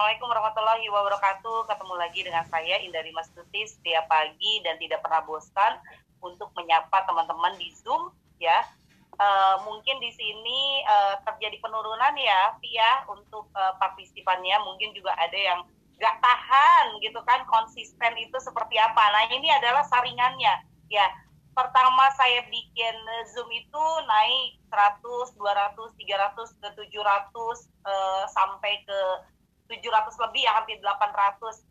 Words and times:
Assalamualaikum 0.00 0.32
warahmatullahi 0.32 0.86
wabarakatuh. 0.88 1.58
Ketemu 1.68 1.94
lagi 2.00 2.20
dengan 2.24 2.40
saya 2.48 2.80
Indari 2.80 3.12
Mastuti 3.12 3.68
setiap 3.68 4.08
pagi 4.08 4.64
dan 4.64 4.80
tidak 4.80 5.04
pernah 5.04 5.20
bosan 5.28 5.76
untuk 6.24 6.48
menyapa 6.56 7.04
teman-teman 7.04 7.52
di 7.60 7.68
Zoom 7.68 8.08
ya. 8.40 8.64
Uh, 9.20 9.60
mungkin 9.68 10.00
di 10.00 10.08
sini 10.16 10.80
uh, 10.88 11.20
terjadi 11.28 11.60
penurunan 11.60 12.16
ya, 12.16 12.56
ya 12.64 13.04
untuk 13.12 13.52
uh, 13.52 13.76
partisipannya. 13.76 14.56
Mungkin 14.64 14.96
juga 14.96 15.12
ada 15.20 15.36
yang 15.36 15.68
gak 16.00 16.16
tahan 16.24 16.96
gitu 17.04 17.20
kan 17.28 17.44
konsisten 17.44 18.16
itu 18.16 18.40
seperti 18.40 18.80
apa. 18.80 19.04
Nah 19.04 19.28
ini 19.28 19.52
adalah 19.52 19.84
saringannya 19.84 20.64
ya. 20.88 21.12
Pertama 21.52 22.08
saya 22.16 22.40
bikin 22.48 22.96
Zoom 23.36 23.52
itu 23.52 23.84
naik 24.08 24.64
100, 24.72 25.36
200, 25.36 25.76
300 25.92 26.56
ke 26.56 26.68
700 26.88 26.88
uh, 26.88 28.24
sampai 28.32 28.80
ke 28.88 29.00
700 29.70 30.24
lebih 30.26 30.42
ya 30.42 30.58
hampir 30.58 30.82
800 30.82 31.70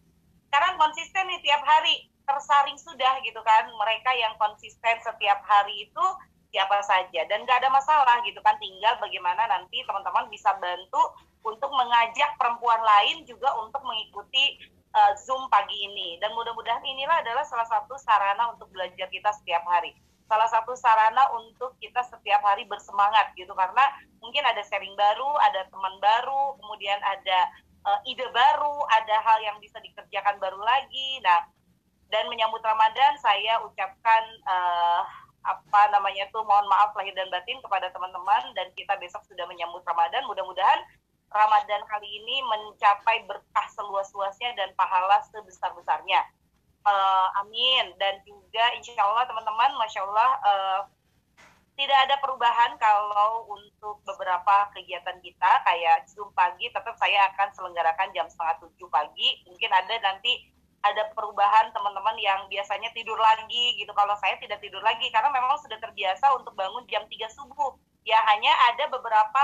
sekarang 0.49 0.81
konsisten 0.81 1.30
nih 1.30 1.45
tiap 1.45 1.62
hari 1.62 2.09
tersaring 2.25 2.73
sudah 2.81 3.22
gitu 3.22 3.38
kan. 3.45 3.70
Mereka 3.70 4.09
yang 4.17 4.34
konsisten 4.41 4.98
setiap 4.98 5.45
hari 5.45 5.85
itu 5.85 6.05
siapa 6.49 6.81
saja. 6.81 7.22
Dan 7.30 7.45
nggak 7.45 7.62
ada 7.62 7.70
masalah 7.70 8.17
gitu 8.25 8.41
kan 8.41 8.58
tinggal 8.58 8.98
bagaimana 8.98 9.45
nanti 9.45 9.85
teman-teman 9.85 10.25
bisa 10.34 10.49
bantu 10.58 11.13
untuk 11.45 11.70
mengajak 11.70 12.34
perempuan 12.41 12.81
lain 12.81 13.30
juga 13.30 13.53
untuk 13.62 13.85
mengikuti 13.85 14.58
uh, 14.97 15.13
Zoom 15.22 15.45
pagi 15.53 15.77
ini. 15.86 16.17
Dan 16.17 16.34
mudah-mudahan 16.34 16.81
inilah 16.81 17.22
adalah 17.22 17.45
salah 17.45 17.70
satu 17.70 17.94
sarana 18.02 18.50
untuk 18.50 18.73
belajar 18.73 19.05
kita 19.13 19.30
setiap 19.38 19.61
hari. 19.70 19.94
Salah 20.25 20.50
satu 20.50 20.73
sarana 20.73 21.30
untuk 21.38 21.77
kita 21.77 22.02
setiap 22.09 22.41
hari 22.41 22.66
bersemangat 22.66 23.38
gitu. 23.38 23.53
Karena 23.53 23.86
mungkin 24.17 24.41
ada 24.50 24.66
sharing 24.66 24.97
baru 24.97 25.30
ada 25.45 25.70
teman 25.70 25.94
baru 26.02 26.58
kemudian 26.58 26.97
ada 27.05 27.69
uh, 27.85 27.99
ide 28.08 28.27
baru, 28.31 28.75
ada 28.91 29.17
hal 29.23 29.39
yang 29.44 29.58
bisa 29.63 29.80
dikerjakan 29.80 30.39
baru 30.41 30.59
lagi. 30.59 31.22
Nah, 31.23 31.45
dan 32.09 32.25
menyambut 32.27 32.59
Ramadan 32.66 33.13
saya 33.21 33.61
ucapkan 33.61 34.23
uh, 34.49 35.05
apa 35.45 35.81
namanya 35.95 36.27
tuh 36.36 36.44
mohon 36.44 36.67
maaf 36.67 36.91
lahir 36.97 37.16
dan 37.16 37.31
batin 37.31 37.61
kepada 37.63 37.88
teman-teman 37.95 38.52
dan 38.58 38.67
kita 38.75 38.97
besok 38.99 39.23
sudah 39.30 39.45
menyambut 39.47 39.86
Ramadan. 39.86 40.25
Mudah-mudahan 40.25 40.81
Ramadan 41.30 41.86
kali 41.86 42.09
ini 42.09 42.41
mencapai 42.44 43.23
berkah 43.30 43.67
seluas-luasnya 43.77 44.58
dan 44.58 44.73
pahala 44.73 45.21
sebesar-besarnya. 45.30 46.25
Uh, 46.80 47.27
amin 47.45 47.93
dan 48.02 48.17
juga 48.25 48.66
insya 48.73 48.97
Allah 49.03 49.27
teman-teman, 49.27 49.77
masya 49.77 50.02
Allah 50.09 50.31
uh, 50.41 50.80
tidak 51.80 52.11
ada 52.11 52.19
perubahan 52.19 52.75
kalau 52.75 53.55
untuk 53.55 54.03
beberapa 54.03 54.67
kegiatan 54.75 55.16
kita 55.23 55.63
kayak 55.63 56.03
Zoom 56.11 56.27
pagi 56.36 56.67
tetap 56.67 56.91
saya 56.99 57.31
akan 57.31 57.55
selenggarakan 57.55 58.11
jam 58.11 58.27
setengah 58.27 58.67
tujuh 58.67 58.91
pagi. 58.91 59.39
Mungkin 59.47 59.71
ada 59.71 59.95
nanti 60.03 60.44
ada 60.83 61.08
perubahan 61.16 61.71
teman-teman 61.71 62.19
yang 62.19 62.52
biasanya 62.52 62.91
tidur 62.91 63.16
lagi 63.16 63.80
gitu. 63.80 63.95
Kalau 63.95 64.11
saya 64.19 64.36
tidak 64.44 64.59
tidur 64.59 64.83
lagi 64.83 65.08
karena 65.08 65.31
memang 65.31 65.55
sudah 65.63 65.80
terbiasa 65.80 66.36
untuk 66.36 66.52
bangun 66.59 66.83
jam 66.91 67.08
3 67.08 67.16
subuh. 67.31 67.71
Ya 68.03 68.19
hanya 68.27 68.52
ada 68.75 68.91
beberapa 68.91 69.43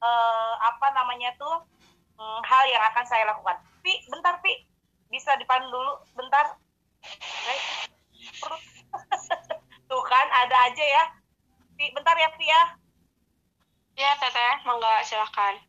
eh, 0.00 0.54
apa 0.64 0.88
namanya 0.96 1.36
tuh 1.36 1.68
hmm, 2.16 2.40
hal 2.48 2.64
yang 2.72 2.80
akan 2.96 3.04
saya 3.04 3.28
lakukan. 3.28 3.60
Pi 3.84 3.92
bentar 4.08 4.40
Pi. 4.40 4.64
Bisa 5.12 5.36
dipandu 5.36 5.68
dulu 5.68 6.00
bentar. 6.16 6.56
Tuh 9.84 10.00
kan 10.08 10.26
ada 10.32 10.72
aja 10.72 10.80
ya 10.80 11.23
bentar 11.92 12.16
ya 12.16 12.30
Via. 12.38 12.62
Ya 13.94 14.10
Teteh, 14.18 14.54
monggo 14.64 14.90
silakan. 15.04 15.60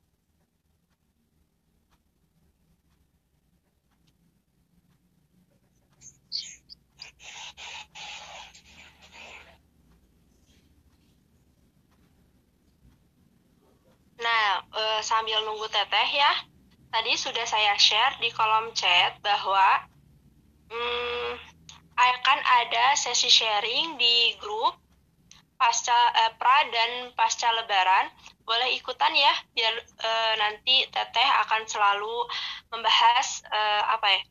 Nah, 14.16 14.64
uh, 14.74 15.00
sambil 15.04 15.44
nunggu 15.44 15.68
Teteh 15.70 16.10
ya, 16.16 16.32
tadi 16.90 17.14
sudah 17.20 17.46
saya 17.46 17.76
share 17.76 18.18
di 18.24 18.32
kolom 18.32 18.72
chat 18.74 19.20
bahwa 19.22 19.86
hmm, 20.72 21.30
akan 21.94 22.40
ada 22.64 22.98
sesi 22.98 23.30
sharing 23.30 24.00
di 24.00 24.34
grup 24.42 24.85
pasca 25.56 26.00
eh, 26.22 26.32
pra 26.40 26.58
dan 26.72 26.92
pasca 27.16 27.48
lebaran 27.56 28.12
boleh 28.46 28.70
ikutan 28.78 29.14
ya 29.16 29.34
biar 29.56 29.74
eh, 29.82 30.34
nanti 30.38 30.86
teteh 30.92 31.30
akan 31.48 31.64
selalu 31.66 32.28
membahas 32.72 33.42
eh, 33.50 33.84
apa 33.96 34.08
ya 34.12 34.22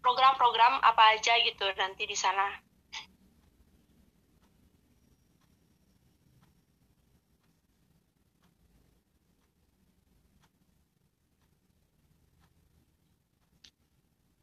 program-program 0.00 0.78
apa 0.80 1.18
aja 1.18 1.34
gitu 1.42 1.66
nanti 1.74 2.06
di 2.06 2.14
sana 2.14 2.66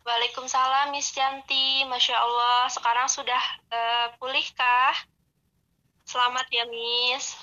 Waalaikumsalam 0.03 0.91
Miss 0.91 1.15
Yanti, 1.15 1.87
Masya 1.87 2.11
Allah 2.19 2.67
sekarang 2.67 3.07
sudah 3.07 3.39
uh, 3.71 4.07
pulihkah? 4.19 4.91
Selamat 6.13 6.45
ya, 6.53 6.61
Miss. 6.69 7.33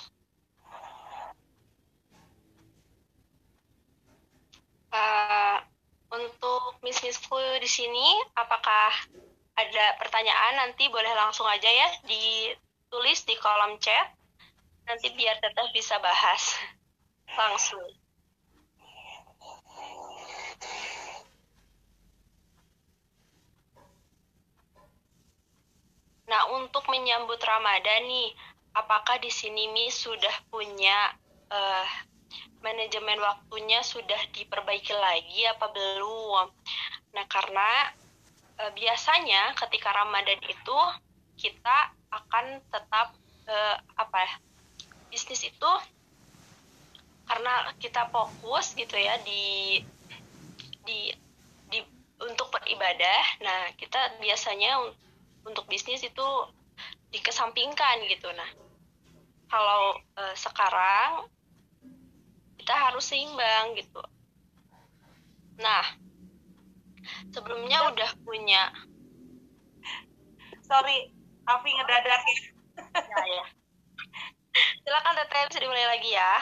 Uh, 4.95 5.59
untuk 6.15 6.79
Miss 6.79 7.03
Missku 7.03 7.35
di 7.59 7.67
sini, 7.67 8.07
apakah 8.31 8.95
ada 9.59 9.85
pertanyaan 9.99 10.63
nanti 10.63 10.87
boleh 10.87 11.11
langsung 11.19 11.51
aja 11.51 11.67
ya 11.67 11.99
ditulis 12.07 13.27
di 13.27 13.35
kolom 13.43 13.75
chat. 13.83 14.15
Nanti 14.87 15.11
biar 15.19 15.35
teteh 15.43 15.67
bisa 15.75 15.99
bahas 15.99 16.55
langsung. 17.27 17.91
Nah, 26.31 26.47
untuk 26.55 26.87
menyambut 26.87 27.43
Ramadan 27.43 28.07
nih, 28.07 28.31
apakah 28.71 29.19
di 29.19 29.31
sini 29.31 29.71
Mi 29.71 29.91
sudah 29.91 30.31
punya 30.47 31.15
uh, 31.51 31.87
manajemen 32.61 33.19
waktunya 33.19 33.83
sudah 33.83 34.19
diperbaiki 34.31 34.93
lagi 34.95 35.43
apa 35.49 35.67
belum? 35.71 36.47
Nah, 37.11 37.25
karena 37.27 37.91
uh, 38.61 38.71
biasanya 38.71 39.57
ketika 39.59 39.91
Ramadan 39.91 40.39
itu 40.45 40.79
kita 41.35 41.91
akan 42.11 42.63
tetap 42.71 43.15
uh, 43.49 43.75
apa 43.99 44.17
ya? 44.23 44.33
Bisnis 45.11 45.43
itu 45.43 45.71
karena 47.27 47.71
kita 47.79 48.07
fokus 48.11 48.75
gitu 48.75 48.95
ya 48.95 49.19
di 49.23 49.79
di 50.87 51.11
di 51.67 51.79
untuk 52.23 52.47
beribadah. 52.55 53.43
Nah, 53.43 53.75
kita 53.75 54.19
biasanya 54.23 54.79
untuk 55.43 55.67
bisnis 55.67 56.03
itu 56.05 56.27
dikesampingkan 57.11 58.07
gitu. 58.07 58.31
Nah 58.31 58.49
kalau 59.51 59.99
e, 60.15 60.23
sekarang 60.39 61.27
kita 62.55 62.71
harus 62.71 63.03
seimbang 63.03 63.75
gitu. 63.75 64.01
Nah 65.59 65.83
sebelumnya 67.35 67.91
udah 67.91 68.09
punya 68.23 68.71
sorry 70.63 71.11
Afi 71.41 71.69
ngedadak 71.73 72.21
ya. 72.21 72.39
Ya, 72.95 73.17
ya. 73.27 73.45
silakan 74.83 75.15
teteh 75.19 75.41
bisa 75.51 75.59
dimulai 75.59 75.87
lagi 75.89 76.11
ya. 76.15 76.33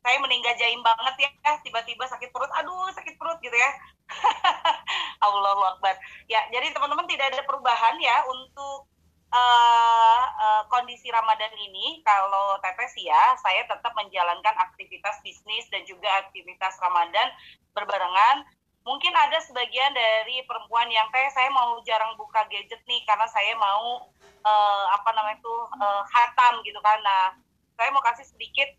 Saya 0.00 0.16
meninggal 0.22 0.56
jaim 0.56 0.80
banget 0.80 1.28
ya 1.28 1.52
tiba-tiba 1.64 2.04
sakit 2.06 2.30
perut. 2.30 2.52
Aduh 2.62 2.92
sakit 2.94 3.16
perut 3.16 3.40
gitu 3.42 3.54
ya. 3.54 3.70
Allahu 5.26 5.62
Akbar. 5.76 5.96
Ya 6.28 6.44
jadi 6.52 6.70
teman-teman 6.70 7.08
tidak 7.08 7.32
ada 7.32 7.42
perubahan 7.48 7.96
ya 7.98 8.22
untuk 8.28 8.89
uh, 9.30 10.22
uh, 10.26 10.62
kondisi 10.68 11.08
Ramadan 11.10 11.54
ini 11.54 12.02
kalau 12.02 12.58
Tetes 12.62 12.94
ya 12.98 13.34
saya 13.38 13.62
tetap 13.66 13.94
menjalankan 13.94 14.54
aktivitas 14.58 15.22
bisnis 15.22 15.66
dan 15.70 15.86
juga 15.86 16.10
aktivitas 16.26 16.76
Ramadan 16.82 17.30
berbarengan. 17.72 18.46
Mungkin 18.80 19.12
ada 19.12 19.38
sebagian 19.44 19.92
dari 19.92 20.40
perempuan 20.48 20.88
yang 20.88 21.04
teh 21.12 21.28
saya 21.36 21.52
mau 21.52 21.78
jarang 21.84 22.16
buka 22.16 22.48
gadget 22.48 22.80
nih 22.88 23.04
karena 23.04 23.28
saya 23.28 23.52
mau 23.60 24.08
uh, 24.40 24.84
apa 24.96 25.10
namanya 25.14 25.36
itu 25.36 25.54
uh, 25.78 26.02
hatam 26.08 26.64
gitu 26.64 26.80
kan. 26.80 26.98
Nah 27.04 27.36
saya 27.76 27.92
mau 27.92 28.00
kasih 28.00 28.24
sedikit 28.24 28.72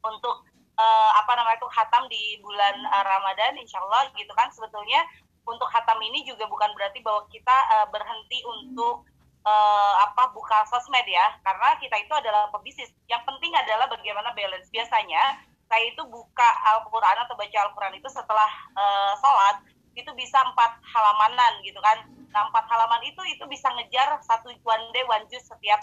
untuk 0.00 0.48
uh, 0.80 1.10
apa 1.20 1.32
namanya 1.36 1.60
itu 1.60 1.68
hatam 1.70 2.08
di 2.08 2.40
bulan 2.40 2.76
uh, 2.88 3.04
Ramadan 3.04 3.60
insya 3.60 3.78
Allah 3.84 4.08
gitu 4.16 4.32
kan. 4.32 4.48
Sebetulnya 4.48 5.04
untuk 5.44 5.68
hatam 5.68 6.00
ini 6.00 6.24
juga 6.24 6.48
bukan 6.48 6.72
berarti 6.72 7.04
bahwa 7.04 7.28
kita 7.28 7.56
uh, 7.78 7.86
berhenti 7.92 8.40
untuk 8.44 9.04
uh, 9.44 9.94
apa 10.08 10.32
buka 10.32 10.64
sosmed 10.68 11.04
ya. 11.06 11.36
Karena 11.44 11.76
kita 11.78 11.96
itu 12.00 12.12
adalah 12.16 12.48
pebisnis. 12.50 12.90
Yang 13.06 13.22
penting 13.28 13.52
adalah 13.52 13.86
bagaimana 13.88 14.32
balance. 14.32 14.72
Biasanya 14.72 15.44
saya 15.68 15.84
itu 15.88 16.02
buka 16.08 16.48
Al-Quran 16.76 17.16
atau 17.24 17.34
baca 17.36 17.58
Al-Quran 17.68 17.94
itu 18.00 18.08
setelah 18.08 18.50
uh, 18.76 19.12
sholat 19.20 19.64
itu 19.94 20.10
bisa 20.18 20.40
empat 20.42 20.80
halamanan 20.82 21.62
gitu 21.62 21.78
kan. 21.78 22.02
Nah 22.34 22.50
empat 22.50 22.66
halaman 22.66 22.98
itu 23.06 23.22
itu 23.30 23.44
bisa 23.46 23.70
ngejar 23.78 24.18
satu 24.26 24.50
one 24.66 24.84
day 24.90 25.06
one 25.06 25.22
juice 25.30 25.46
setiap 25.46 25.78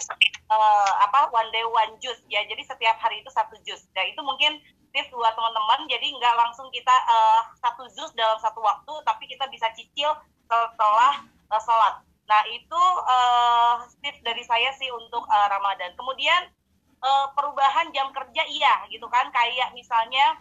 uh, 0.52 0.92
apa 1.08 1.32
one 1.32 1.48
day 1.48 1.64
one 1.64 1.96
juice 2.02 2.20
ya. 2.28 2.44
Jadi 2.44 2.60
setiap 2.66 3.00
hari 3.00 3.24
itu 3.24 3.30
satu 3.32 3.56
jus 3.64 3.88
nah 3.96 4.04
itu 4.04 4.20
mungkin 4.20 4.60
tips 4.92 5.10
buat 5.12 5.32
teman-teman 5.32 5.88
jadi 5.88 6.04
nggak 6.04 6.34
langsung 6.36 6.68
kita 6.68 6.92
uh, 7.08 7.42
satu 7.58 7.88
jus 7.96 8.12
dalam 8.12 8.36
satu 8.38 8.60
waktu 8.60 8.92
tapi 9.08 9.24
kita 9.24 9.48
bisa 9.48 9.72
cicil 9.72 10.12
setelah 10.46 11.24
uh, 11.48 11.60
sholat. 11.60 12.04
Nah 12.28 12.42
itu 12.52 12.82
uh, 13.08 13.74
tips 14.04 14.20
dari 14.20 14.44
saya 14.44 14.70
sih 14.76 14.88
untuk 14.92 15.24
uh, 15.28 15.48
Ramadan. 15.48 15.96
Kemudian 15.96 16.52
uh, 17.00 17.26
perubahan 17.32 17.88
jam 17.96 18.12
kerja 18.12 18.42
iya 18.48 18.84
gitu 18.92 19.08
kan. 19.08 19.32
Kayak 19.32 19.72
misalnya 19.72 20.40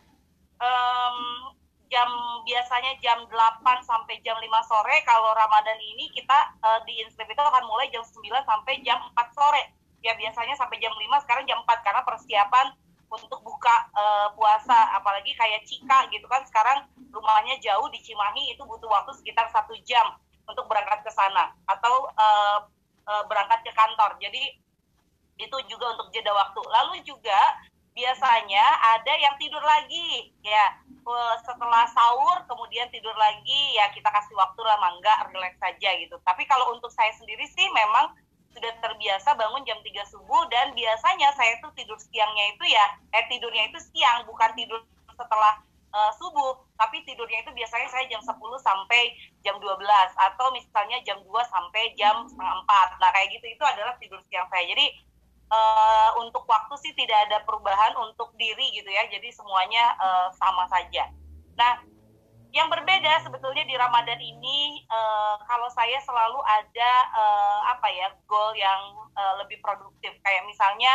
um, 0.59 1.17
jam 1.91 2.07
biasanya 2.47 2.95
jam 3.03 3.27
8 3.27 3.33
sampai 3.83 4.23
jam 4.23 4.39
5 4.39 4.47
sore 4.63 4.95
kalau 5.03 5.35
Ramadan 5.35 5.75
ini 5.79 6.07
kita 6.15 6.55
uh, 6.63 6.79
di 6.87 7.03
Inskrip 7.03 7.27
itu 7.27 7.43
akan 7.43 7.67
mulai 7.67 7.91
jam 7.91 8.03
9 8.03 8.19
sampai 8.47 8.79
jam 8.83 8.99
4 9.15 9.35
sore. 9.35 9.63
Ya 10.01 10.15
biasanya 10.17 10.55
sampai 10.57 10.79
jam 10.79 10.95
5 10.95 11.23
sekarang 11.27 11.43
jam 11.47 11.59
4 11.63 11.85
karena 11.85 12.01
persiapan 12.07 12.67
untuk 13.11 13.43
buka 13.43 13.91
uh, 13.91 14.31
puasa 14.39 14.95
apalagi 14.95 15.35
kayak 15.35 15.67
Cika 15.67 16.07
gitu 16.09 16.23
kan. 16.31 16.47
Sekarang 16.47 16.87
rumahnya 17.11 17.59
jauh 17.59 17.91
di 17.91 17.99
Cimahi 17.99 18.55
itu 18.55 18.63
butuh 18.63 18.87
waktu 18.87 19.11
sekitar 19.19 19.51
satu 19.51 19.75
jam 19.83 20.15
untuk 20.47 20.65
berangkat 20.71 21.03
ke 21.03 21.11
sana 21.11 21.51
atau 21.67 22.07
uh, 22.15 22.59
uh, 23.05 23.23
berangkat 23.27 23.67
ke 23.67 23.71
kantor. 23.75 24.15
Jadi 24.23 24.55
itu 25.35 25.57
juga 25.67 25.99
untuk 25.99 26.07
jeda 26.15 26.31
waktu. 26.31 26.61
Lalu 26.63 27.03
juga 27.03 27.39
biasanya 27.91 28.63
ada 28.95 29.13
yang 29.19 29.35
tidur 29.35 29.61
lagi. 29.61 30.31
Ya 30.39 30.79
setelah 31.43 31.83
sahur 31.91 32.47
kemudian 32.47 32.87
tidur 32.95 33.13
lagi. 33.19 33.75
Ya 33.75 33.91
kita 33.91 34.07
kasih 34.07 34.39
waktu 34.39 34.61
lah 34.63 34.79
mangga 34.79 35.27
relax 35.27 35.59
saja 35.59 35.99
gitu. 35.99 36.15
Tapi 36.23 36.47
kalau 36.47 36.71
untuk 36.71 36.89
saya 36.95 37.11
sendiri 37.19 37.43
sih 37.51 37.67
memang 37.75 38.15
sudah 38.51 38.71
terbiasa 38.83 39.35
bangun 39.35 39.63
jam 39.63 39.79
3 39.79 40.11
subuh 40.11 40.43
dan 40.51 40.75
biasanya 40.75 41.31
saya 41.35 41.55
tuh 41.63 41.71
tidur 41.75 41.95
siangnya 41.97 42.51
itu 42.51 42.63
ya 42.67 42.85
eh 43.15 43.23
tidurnya 43.31 43.71
itu 43.71 43.79
siang 43.91 44.27
bukan 44.27 44.51
tidur 44.53 44.83
setelah 45.15 45.63
uh, 45.91 46.11
subuh. 46.17 46.59
Tapi 46.79 47.05
tidurnya 47.05 47.45
itu 47.45 47.51
biasanya 47.53 47.87
saya 47.91 48.05
jam 48.09 48.21
10 48.23 48.35
sampai 48.59 49.13
jam 49.45 49.55
12 49.61 49.77
atau 50.17 50.47
misalnya 50.55 50.97
jam 51.05 51.19
2 51.21 51.29
sampai 51.47 51.93
jam 51.93 52.25
setengah 52.25 52.55
4 52.65 53.01
nah 53.01 53.09
kayak 53.13 53.27
gitu 53.37 53.45
itu 53.53 53.63
adalah 53.63 53.93
tidur 54.01 54.19
siang 54.27 54.47
saya. 54.49 54.65
Jadi 54.65 54.85
uh, 55.51 56.09
untuk 56.19 56.43
waktu 56.49 56.73
sih 56.81 56.91
tidak 56.97 57.29
ada 57.29 57.43
perubahan 57.45 57.93
untuk 58.01 58.33
diri 58.35 58.73
gitu 58.73 58.89
ya. 58.89 59.05
Jadi 59.11 59.29
semuanya 59.29 59.93
uh, 60.01 60.27
sama 60.35 60.65
saja. 60.71 61.11
Nah 61.55 61.90
yang 62.51 62.67
berbeda 62.67 63.23
sebetulnya 63.23 63.63
di 63.63 63.79
Ramadan 63.79 64.19
ini 64.19 64.83
uh, 64.91 65.39
kalau 65.47 65.71
saya 65.71 65.95
selalu 66.03 66.35
ada 66.43 66.91
uh, 67.15 67.59
apa 67.71 67.87
ya 67.87 68.11
goal 68.27 68.51
yang 68.51 69.07
uh, 69.15 69.39
lebih 69.39 69.63
produktif. 69.63 70.11
Kayak 70.19 70.43
misalnya 70.43 70.91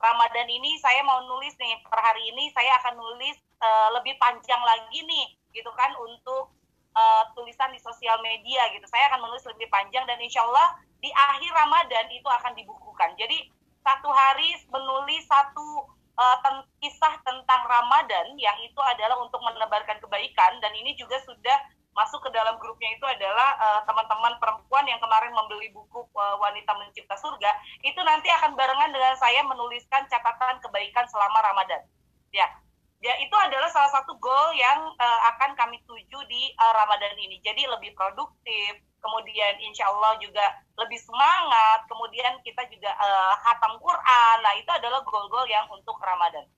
Ramadan 0.00 0.48
ini 0.48 0.80
saya 0.80 1.04
mau 1.04 1.20
nulis 1.28 1.52
nih 1.60 1.76
per 1.84 2.00
hari 2.00 2.24
ini 2.32 2.48
saya 2.56 2.80
akan 2.80 2.96
nulis 2.96 3.36
uh, 3.60 3.88
lebih 4.00 4.16
panjang 4.16 4.60
lagi 4.64 5.04
nih 5.04 5.26
gitu 5.52 5.68
kan 5.76 5.92
untuk 6.00 6.56
uh, 6.96 7.24
tulisan 7.36 7.68
di 7.76 7.80
sosial 7.84 8.16
media 8.24 8.64
gitu. 8.72 8.88
Saya 8.88 9.12
akan 9.12 9.28
menulis 9.28 9.44
lebih 9.44 9.68
panjang 9.68 10.08
dan 10.08 10.16
insya 10.24 10.40
Allah 10.40 10.72
di 11.04 11.12
akhir 11.12 11.52
Ramadan 11.52 12.08
itu 12.16 12.28
akan 12.32 12.56
dibukukan. 12.56 13.12
Jadi 13.20 13.52
satu 13.84 14.08
hari 14.08 14.56
menulis 14.72 15.28
satu 15.28 15.84
uh, 16.18 16.62
kisah 16.78 17.14
tentang 17.22 17.62
Ramadan 17.66 18.34
yang 18.38 18.56
itu 18.62 18.80
adalah 18.82 19.18
untuk 19.22 19.40
menebarkan 19.42 19.98
kebaikan 19.98 20.58
dan 20.62 20.72
ini 20.74 20.94
juga 20.94 21.18
sudah 21.26 21.58
masuk 21.94 22.26
ke 22.26 22.30
dalam 22.34 22.58
grupnya 22.58 22.90
itu 22.90 23.06
adalah 23.06 23.54
eh, 23.54 23.80
teman-teman 23.86 24.34
uh, 24.34 24.38
perempuan 24.42 24.82
yang 24.82 24.98
kemarin 24.98 25.30
membeli 25.30 25.70
buku 25.70 26.02
uh, 26.18 26.36
Wanita 26.42 26.74
Mencipta 26.74 27.14
Surga 27.14 27.54
itu 27.86 28.00
nanti 28.02 28.26
akan 28.34 28.58
barengan 28.58 28.90
dengan 28.90 29.14
saya 29.14 29.46
menuliskan 29.46 30.02
catatan 30.10 30.58
kebaikan 30.58 31.06
selama 31.06 31.38
Ramadan. 31.46 31.86
Ya, 32.34 32.50
ya 32.98 33.14
itu 33.22 33.36
adalah 33.38 33.70
salah 33.70 33.94
satu 33.94 34.18
goal 34.18 34.58
yang 34.58 34.90
uh, 34.98 35.20
akan 35.38 35.54
kami 35.54 35.78
tuju 35.86 36.18
di 36.26 36.50
uh, 36.58 36.72
Ramadan 36.74 37.14
ini. 37.14 37.38
Jadi 37.46 37.62
lebih 37.62 37.94
produktif, 37.94 38.82
kemudian 39.04 39.60
insya 39.60 39.84
Allah 39.92 40.16
juga 40.16 40.40
lebih 40.80 40.96
semangat, 40.96 41.84
kemudian 41.84 42.40
kita 42.40 42.64
juga 42.72 42.88
uh, 42.96 43.36
hatam 43.44 43.76
Quran. 43.76 44.36
Nah, 44.40 44.56
itu 44.56 44.70
adalah 44.72 45.04
goal-goal 45.04 45.44
yang 45.44 45.68
untuk 45.68 46.00
Ramadan. 46.00 46.48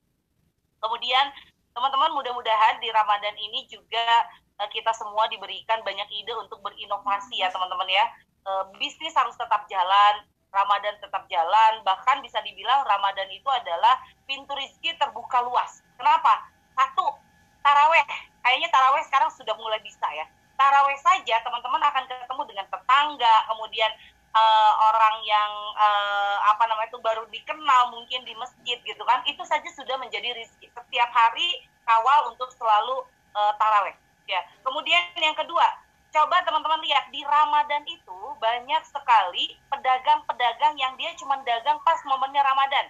Kemudian 0.79 1.35
teman-teman 1.75 2.15
mudah-mudahan 2.15 2.79
di 2.79 2.87
Ramadan 2.89 3.35
ini 3.35 3.67
juga 3.67 4.25
uh, 4.63 4.69
kita 4.71 4.95
semua 4.95 5.27
diberikan 5.27 5.83
banyak 5.83 6.07
ide 6.15 6.31
untuk 6.39 6.63
berinovasi 6.63 7.43
ya 7.43 7.51
teman-teman 7.51 7.91
ya. 7.91 8.05
Uh, 8.47 8.63
bisnis 8.79 9.11
harus 9.11 9.35
tetap 9.35 9.67
jalan, 9.67 10.23
Ramadan 10.55 10.95
tetap 11.03 11.27
jalan, 11.27 11.83
bahkan 11.83 12.23
bisa 12.23 12.39
dibilang 12.47 12.87
Ramadan 12.87 13.27
itu 13.27 13.49
adalah 13.51 13.99
pintu 14.23 14.55
rizki 14.55 14.95
terbuka 14.95 15.43
luas. 15.43 15.83
Kenapa? 15.99 16.47
Satu, 16.79 17.11
taraweh. 17.59 18.07
Kayaknya 18.39 18.71
taraweh 18.71 19.03
sekarang 19.03 19.27
sudah 19.35 19.51
mulai 19.59 19.83
bisa 19.83 20.07
ya 20.15 20.23
taraweh 20.57 20.97
saja 20.99 21.39
teman-teman 21.45 21.79
akan 21.79 22.03
ketemu 22.09 22.43
dengan 22.49 22.65
tetangga 22.67 23.35
kemudian 23.47 23.91
uh, 24.33 24.73
orang 24.91 25.15
yang 25.23 25.51
uh, 25.77 26.37
apa 26.51 26.63
namanya 26.67 26.89
itu 26.89 26.99
baru 26.99 27.23
dikenal 27.29 27.93
mungkin 27.93 28.25
di 28.25 28.33
masjid 28.35 28.77
gitu 28.81 29.03
kan 29.05 29.21
itu 29.29 29.41
saja 29.45 29.69
sudah 29.73 29.95
menjadi 30.01 30.33
rizki 30.35 30.67
setiap 30.67 31.09
hari 31.13 31.63
kawal 31.87 32.33
untuk 32.33 32.49
selalu 32.57 33.05
uh, 33.37 33.53
taraweh 33.55 33.95
ya. 34.27 34.43
Kemudian 34.65 35.15
yang 35.17 35.37
kedua 35.37 35.65
coba 36.11 36.41
teman-teman 36.43 36.81
lihat 36.87 37.13
di 37.13 37.21
Ramadan 37.21 37.83
itu 37.85 38.19
banyak 38.41 38.81
sekali 38.89 39.53
pedagang-pedagang 39.69 40.75
yang 40.79 40.95
dia 40.97 41.13
cuma 41.19 41.37
dagang 41.43 41.77
pas 41.83 41.99
momennya 42.07 42.41
Ramadan 42.41 42.89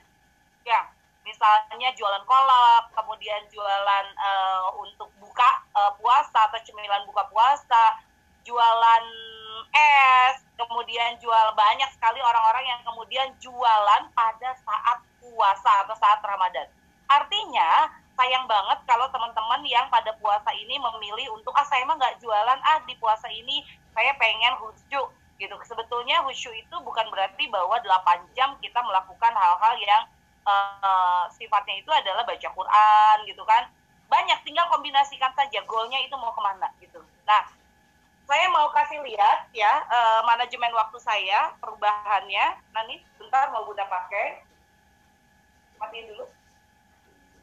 ya 0.64 0.86
misalnya 1.28 1.92
jualan 1.94 2.24
kolak, 2.24 2.88
kemudian 2.96 3.44
jualan 3.52 4.06
uh, 4.16 4.72
untuk 4.80 5.12
buka 5.20 5.50
uh, 5.76 5.92
puasa 6.00 6.48
atau 6.48 6.60
cemilan 6.64 7.04
buka 7.04 7.28
puasa, 7.28 8.00
jualan 8.48 9.06
es, 9.76 10.40
kemudian 10.56 11.20
jual 11.20 11.48
banyak 11.54 11.92
sekali 11.92 12.24
orang-orang 12.24 12.66
yang 12.66 12.82
kemudian 12.88 13.28
jualan 13.44 14.04
pada 14.16 14.50
saat 14.64 14.98
puasa 15.20 15.84
atau 15.84 15.96
saat 16.00 16.24
Ramadan. 16.24 16.72
Artinya 17.12 17.92
sayang 18.18 18.50
banget 18.50 18.80
kalau 18.90 19.06
teman-teman 19.14 19.62
yang 19.68 19.86
pada 19.94 20.10
puasa 20.18 20.50
ini 20.56 20.80
memilih 20.82 21.38
untuk 21.38 21.54
ah 21.54 21.68
saya 21.68 21.86
mah 21.86 22.00
nggak 22.00 22.18
jualan 22.18 22.60
ah 22.66 22.82
di 22.90 22.98
puasa 22.98 23.30
ini 23.30 23.62
saya 23.94 24.16
pengen 24.18 24.58
khusyuk 24.58 25.08
gitu. 25.38 25.54
Sebetulnya 25.68 26.26
khusyuk 26.26 26.56
itu 26.58 26.76
bukan 26.82 27.06
berarti 27.14 27.46
bahwa 27.54 27.78
8 27.78 28.26
jam 28.34 28.58
kita 28.58 28.82
melakukan 28.82 29.34
hal-hal 29.38 29.76
yang 29.78 30.04
uh, 30.48 31.28
sifatnya 31.36 31.84
itu 31.84 31.92
adalah 31.92 32.24
baca 32.24 32.48
Quran 32.48 33.18
gitu 33.28 33.44
kan. 33.44 33.68
Banyak 34.08 34.40
tinggal 34.48 34.72
kombinasikan 34.72 35.36
saja 35.36 35.60
goalnya 35.68 36.00
itu 36.00 36.16
mau 36.16 36.32
ke 36.32 36.42
mana 36.42 36.72
gitu. 36.80 37.04
Nah 37.28 37.44
saya 38.28 38.48
mau 38.52 38.72
kasih 38.72 39.04
lihat 39.04 39.52
ya 39.52 39.84
uh, 39.88 40.24
manajemen 40.24 40.72
waktu 40.72 40.98
saya 41.04 41.52
perubahannya. 41.60 42.56
Nanti 42.72 43.04
bentar 43.20 43.52
mau 43.52 43.68
bunda 43.68 43.84
pakai. 43.86 44.48
Matiin 45.84 46.08
dulu. 46.16 46.26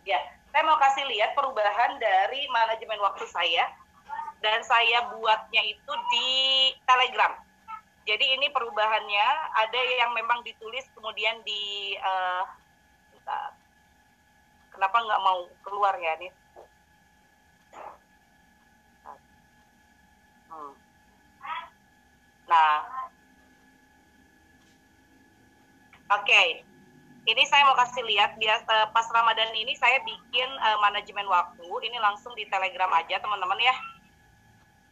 Ya 0.08 0.20
saya 0.54 0.62
mau 0.64 0.78
kasih 0.80 1.04
lihat 1.10 1.36
perubahan 1.36 1.98
dari 2.00 2.46
manajemen 2.48 3.02
waktu 3.02 3.26
saya 3.28 3.68
dan 4.38 4.62
saya 4.62 5.10
buatnya 5.10 5.62
itu 5.66 5.92
di 6.14 6.28
Telegram. 6.86 7.34
Jadi 8.04 8.36
ini 8.36 8.52
perubahannya 8.52 9.26
ada 9.56 9.80
yang 9.98 10.12
memang 10.12 10.44
ditulis 10.44 10.84
kemudian 10.92 11.40
di 11.42 11.96
uh, 11.98 12.44
Kenapa 14.74 14.96
nggak 15.06 15.22
mau 15.22 15.46
keluar 15.62 15.94
ya 16.02 16.18
nih? 16.18 16.32
Hmm. 20.50 20.72
Nah, 22.50 22.72
oke. 26.10 26.26
Okay. 26.26 26.66
Ini 27.24 27.40
saya 27.48 27.64
mau 27.64 27.72
kasih 27.72 28.04
lihat 28.04 28.36
biasa 28.36 28.68
eh, 28.68 28.88
pas 28.92 29.08
Ramadan 29.08 29.48
ini 29.56 29.72
saya 29.80 29.96
bikin 30.04 30.50
uh, 30.60 30.76
manajemen 30.84 31.24
waktu. 31.24 31.64
Ini 31.64 31.96
langsung 31.96 32.36
di 32.36 32.44
Telegram 32.52 32.92
aja 32.92 33.16
teman-teman 33.16 33.56
ya. 33.64 33.72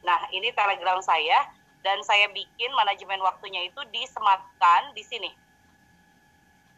Nah, 0.00 0.32
ini 0.32 0.48
Telegram 0.56 0.96
saya 1.04 1.52
dan 1.84 2.00
saya 2.00 2.32
bikin 2.32 2.72
manajemen 2.72 3.20
waktunya 3.20 3.68
itu 3.68 3.84
disematkan 3.92 4.96
di 4.96 5.04
sini 5.04 5.41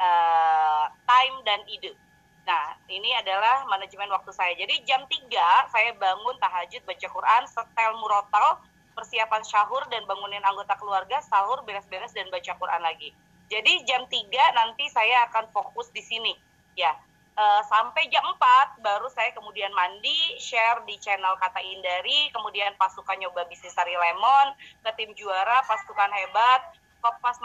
uh, 0.05 0.85
time 1.09 1.37
dan 1.49 1.61
ide. 1.69 1.97
Nah, 2.45 2.77
ini 2.93 3.09
adalah 3.17 3.65
manajemen 3.73 4.13
waktu 4.13 4.29
saya. 4.37 4.53
Jadi 4.53 4.85
jam 4.85 5.01
3 5.09 5.33
saya 5.73 5.97
bangun 5.97 6.37
tahajud, 6.37 6.85
baca 6.85 7.09
Quran, 7.09 7.43
setel 7.49 7.93
murotal, 7.97 8.61
persiapan 8.93 9.43
syahur 9.43 9.81
dan 9.89 10.05
bangunin 10.05 10.45
anggota 10.45 10.77
keluarga, 10.77 11.25
sahur, 11.25 11.65
beres-beres 11.65 12.13
dan 12.13 12.29
baca 12.29 12.53
Quran 12.53 12.83
lagi. 12.85 13.17
Jadi 13.49 13.85
jam 13.89 14.05
3 14.05 14.21
nanti 14.61 14.85
saya 14.93 15.25
akan 15.33 15.49
fokus 15.57 15.89
di 15.93 16.05
sini. 16.05 16.33
Ya. 16.75 16.93
uh, 17.39 17.63
sampai 17.67 18.07
jam 18.11 18.23
4 18.23 18.83
baru 18.83 19.09
saya 19.11 19.33
kemudian 19.33 19.73
mandi, 19.73 20.39
share 20.39 20.85
di 20.87 21.01
channel 21.01 21.35
Kata 21.41 21.65
Indari, 21.65 22.31
kemudian 22.31 22.77
pasukan 22.77 23.17
nyoba 23.19 23.49
bisnis 23.49 23.75
Sari 23.75 23.95
Lemon, 23.97 24.55
ke 24.85 24.91
tim 25.01 25.11
juara, 25.17 25.65
pasukan 25.67 26.11
hebat, 26.13 26.63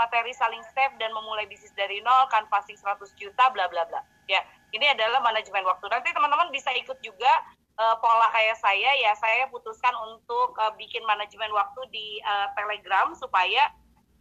materi 0.10 0.34
saling 0.34 0.66
step 0.74 0.98
dan 0.98 1.14
memulai 1.14 1.46
bisnis 1.46 1.70
dari 1.78 2.02
nol, 2.02 2.26
canvassing 2.34 2.74
100 2.82 3.14
juta, 3.22 3.54
bla 3.54 3.70
bla 3.70 3.86
bla. 3.86 4.02
Ya, 4.26 4.42
ini 4.74 4.90
adalah 4.90 5.22
manajemen 5.22 5.62
waktu. 5.70 5.86
Nanti 5.86 6.10
teman-teman 6.10 6.50
bisa 6.50 6.74
ikut 6.74 6.98
juga 7.06 7.30
uh, 7.78 7.94
pola 8.02 8.26
kayak 8.34 8.58
saya 8.58 8.90
ya. 8.98 9.14
Saya 9.22 9.46
putuskan 9.54 9.94
untuk 10.10 10.58
uh, 10.58 10.74
bikin 10.82 11.06
manajemen 11.06 11.54
waktu 11.54 11.82
di 11.94 12.18
uh, 12.26 12.50
Telegram 12.58 13.14
supaya 13.14 13.70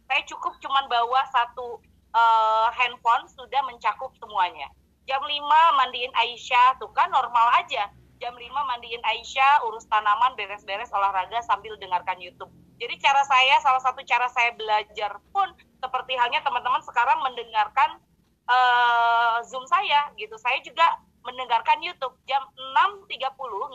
saya 0.05 0.21
cukup 0.29 0.61
cuman 0.61 0.85
bawa 0.85 1.25
satu 1.33 1.81
uh, 2.13 2.69
handphone 2.73 3.25
sudah 3.33 3.61
mencakup 3.65 4.13
semuanya 4.17 4.69
jam 5.05 5.21
5 5.25 5.41
mandiin 5.77 6.13
Aisyah 6.13 6.77
tuh 6.77 6.89
kan 6.93 7.09
normal 7.09 7.49
aja 7.57 7.89
jam 8.21 8.33
5 8.33 8.45
mandiin 8.45 9.01
Aisyah 9.01 9.65
urus 9.65 9.89
tanaman 9.89 10.37
beres-beres 10.37 10.93
olahraga 10.93 11.41
sambil 11.45 11.73
dengarkan 11.81 12.21
YouTube 12.21 12.53
jadi 12.77 12.97
cara 13.01 13.21
saya 13.25 13.57
salah 13.61 13.81
satu 13.81 14.05
cara 14.05 14.29
saya 14.29 14.53
belajar 14.53 15.17
pun 15.33 15.49
seperti 15.79 16.13
halnya 16.19 16.43
teman-teman 16.43 16.83
sekarang 16.83 17.19
mendengarkan 17.23 17.99
uh, 18.47 19.39
Zoom 19.47 19.63
saya 19.65 20.11
gitu. 20.19 20.35
Saya 20.39 20.59
juga 20.63 20.85
mendengarkan 21.23 21.79
YouTube 21.83 22.15
jam 22.27 22.43
6.30 23.07 23.19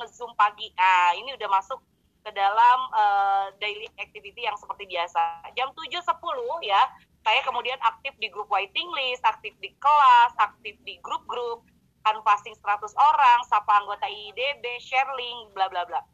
ngezoom 0.01 0.33
pagi. 0.37 0.73
Nah 0.77 1.17
ini 1.17 1.37
udah 1.37 1.49
masuk 1.49 1.81
ke 2.25 2.31
dalam 2.33 2.79
uh, 2.97 3.47
daily 3.61 3.85
activity 4.01 4.49
yang 4.49 4.57
seperti 4.57 4.89
biasa. 4.89 5.53
Jam 5.53 5.73
7.10 5.77 6.09
ya 6.65 6.83
saya 7.25 7.41
kemudian 7.41 7.81
aktif 7.81 8.13
di 8.21 8.29
grup 8.29 8.53
waiting 8.53 8.85
list, 8.93 9.25
aktif 9.25 9.57
di 9.65 9.73
kelas, 9.81 10.37
aktif 10.37 10.77
di 10.85 11.01
grup-grup, 11.01 11.65
canvassing 12.05 12.53
100 12.61 12.93
orang, 13.01 13.39
sapa 13.49 13.81
anggota 13.81 14.05
IDB, 14.05 14.65
share 14.77 15.09
link, 15.17 15.57
bla 15.57 15.73
bla 15.73 15.89
bla. 15.89 16.05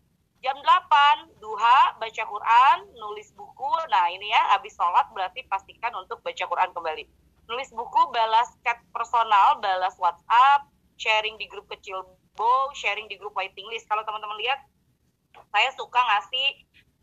Jam 0.41 0.57
8, 0.57 1.37
duha, 1.37 2.01
baca 2.01 2.25
Quran, 2.25 2.79
nulis 2.97 3.29
buku. 3.37 3.73
Nah 3.93 4.09
ini 4.09 4.33
ya, 4.33 4.57
habis 4.57 4.73
sholat 4.73 5.13
berarti 5.13 5.45
pastikan 5.45 5.93
untuk 6.01 6.25
baca 6.25 6.45
Quran 6.49 6.73
kembali. 6.73 7.05
Nulis 7.45 7.69
buku, 7.77 8.09
balas 8.09 8.49
chat 8.65 8.81
personal, 8.89 9.61
balas 9.61 9.93
WhatsApp, 10.01 10.65
sharing 10.97 11.37
di 11.37 11.45
grup 11.45 11.69
kecil 11.69 12.09
Bo, 12.41 12.73
sharing 12.73 13.05
di 13.13 13.21
grup 13.21 13.37
waiting 13.37 13.69
list. 13.69 13.85
Kalau 13.85 14.01
teman-teman 14.01 14.41
lihat, 14.41 14.65
saya 15.53 15.69
suka 15.77 16.01
ngasih 16.01 16.49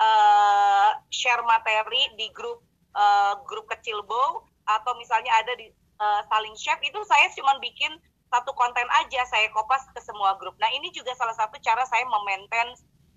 uh, 0.02 0.98
share 1.14 1.46
materi 1.46 2.10
di 2.18 2.34
grup 2.34 2.66
uh, 2.98 3.38
grup 3.46 3.70
kecil 3.70 4.02
bow 4.02 4.50
atau 4.66 4.98
misalnya 4.98 5.30
ada 5.38 5.54
di 5.56 5.70
uh, 6.02 6.22
saling 6.26 6.58
chef 6.58 6.80
itu 6.82 6.98
saya 7.06 7.30
cuma 7.38 7.54
bikin 7.62 8.02
satu 8.28 8.52
konten 8.58 8.84
aja 9.06 9.24
saya 9.30 9.48
kopas 9.54 9.86
ke 9.94 10.02
semua 10.04 10.36
grup. 10.42 10.58
Nah 10.60 10.68
ini 10.74 10.92
juga 10.92 11.16
salah 11.16 11.36
satu 11.38 11.56
cara 11.64 11.86
saya 11.88 12.04
memaintain 12.04 12.76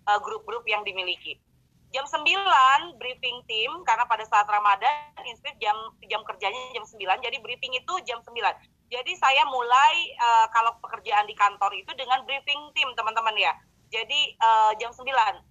uh, 0.09 0.21
grup-grup 0.23 0.65
yang 0.65 0.87
dimiliki. 0.87 1.37
Jam 1.91 2.07
9 2.07 2.23
briefing 3.03 3.43
tim 3.51 3.71
karena 3.83 4.07
pada 4.07 4.23
saat 4.23 4.47
Ramadan 4.47 5.27
inskrip 5.27 5.59
jam 5.59 5.75
jam 6.07 6.23
kerjanya 6.23 6.71
jam 6.71 6.87
9 6.87 7.03
jadi 7.19 7.37
briefing 7.43 7.75
itu 7.75 7.93
jam 8.07 8.23
9. 8.23 8.31
Jadi 8.91 9.13
saya 9.19 9.43
mulai 9.51 10.15
uh, 10.19 10.47
kalau 10.55 10.79
pekerjaan 10.83 11.27
di 11.27 11.35
kantor 11.35 11.75
itu 11.75 11.91
dengan 11.99 12.23
briefing 12.27 12.71
tim 12.79 12.91
teman-teman 12.95 13.35
ya. 13.35 13.55
Jadi 13.91 14.39
uh, 14.39 14.71
jam 14.79 14.95
9, 14.95 15.03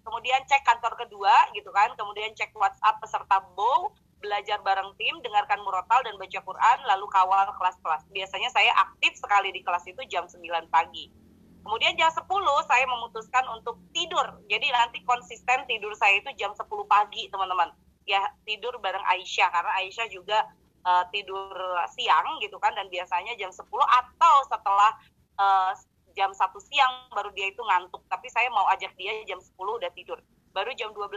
kemudian 0.08 0.40
cek 0.48 0.64
kantor 0.64 0.96
kedua 0.96 1.52
gitu 1.52 1.68
kan, 1.76 1.92
kemudian 2.00 2.32
cek 2.32 2.56
WhatsApp 2.56 3.04
peserta 3.04 3.44
bow, 3.52 3.92
belajar 4.24 4.64
bareng 4.64 4.96
tim, 4.96 5.20
dengarkan 5.20 5.60
murotal 5.60 6.00
dan 6.08 6.16
baca 6.16 6.40
Quran, 6.40 6.78
lalu 6.88 7.06
kawal 7.12 7.52
kelas-kelas. 7.60 8.08
Biasanya 8.16 8.48
saya 8.52 8.72
aktif 8.80 9.20
sekali 9.20 9.52
di 9.52 9.60
kelas 9.60 9.84
itu 9.92 10.00
jam 10.08 10.24
9 10.24 10.40
pagi. 10.72 11.12
Kemudian 11.64 11.94
jam 12.00 12.10
10 12.10 12.26
saya 12.66 12.86
memutuskan 12.88 13.46
untuk 13.54 13.78
tidur. 13.94 14.26
Jadi 14.48 14.68
nanti 14.74 15.04
konsisten 15.06 15.68
tidur 15.68 15.94
saya 15.94 16.18
itu 16.18 16.32
jam 16.40 16.56
10 16.56 16.66
pagi, 16.88 17.30
teman-teman. 17.30 17.70
Ya, 18.10 18.26
tidur 18.48 18.74
bareng 18.82 19.06
Aisyah 19.06 19.54
karena 19.54 19.72
Aisyah 19.84 20.08
juga 20.10 20.50
uh, 20.88 21.06
tidur 21.14 21.54
siang 21.94 22.42
gitu 22.42 22.58
kan 22.58 22.74
dan 22.74 22.90
biasanya 22.90 23.38
jam 23.38 23.54
10 23.54 23.62
atau 23.70 24.36
setelah 24.50 24.92
uh, 25.38 25.72
jam 26.18 26.34
1 26.34 26.42
siang 26.68 26.94
baru 27.14 27.30
dia 27.38 27.52
itu 27.54 27.62
ngantuk. 27.62 28.02
Tapi 28.10 28.28
saya 28.34 28.50
mau 28.50 28.66
ajak 28.74 28.96
dia 28.98 29.14
jam 29.30 29.38
10 29.38 29.54
udah 29.60 29.92
tidur. 29.94 30.18
Baru 30.56 30.74
jam 30.74 30.90
12 30.96 31.14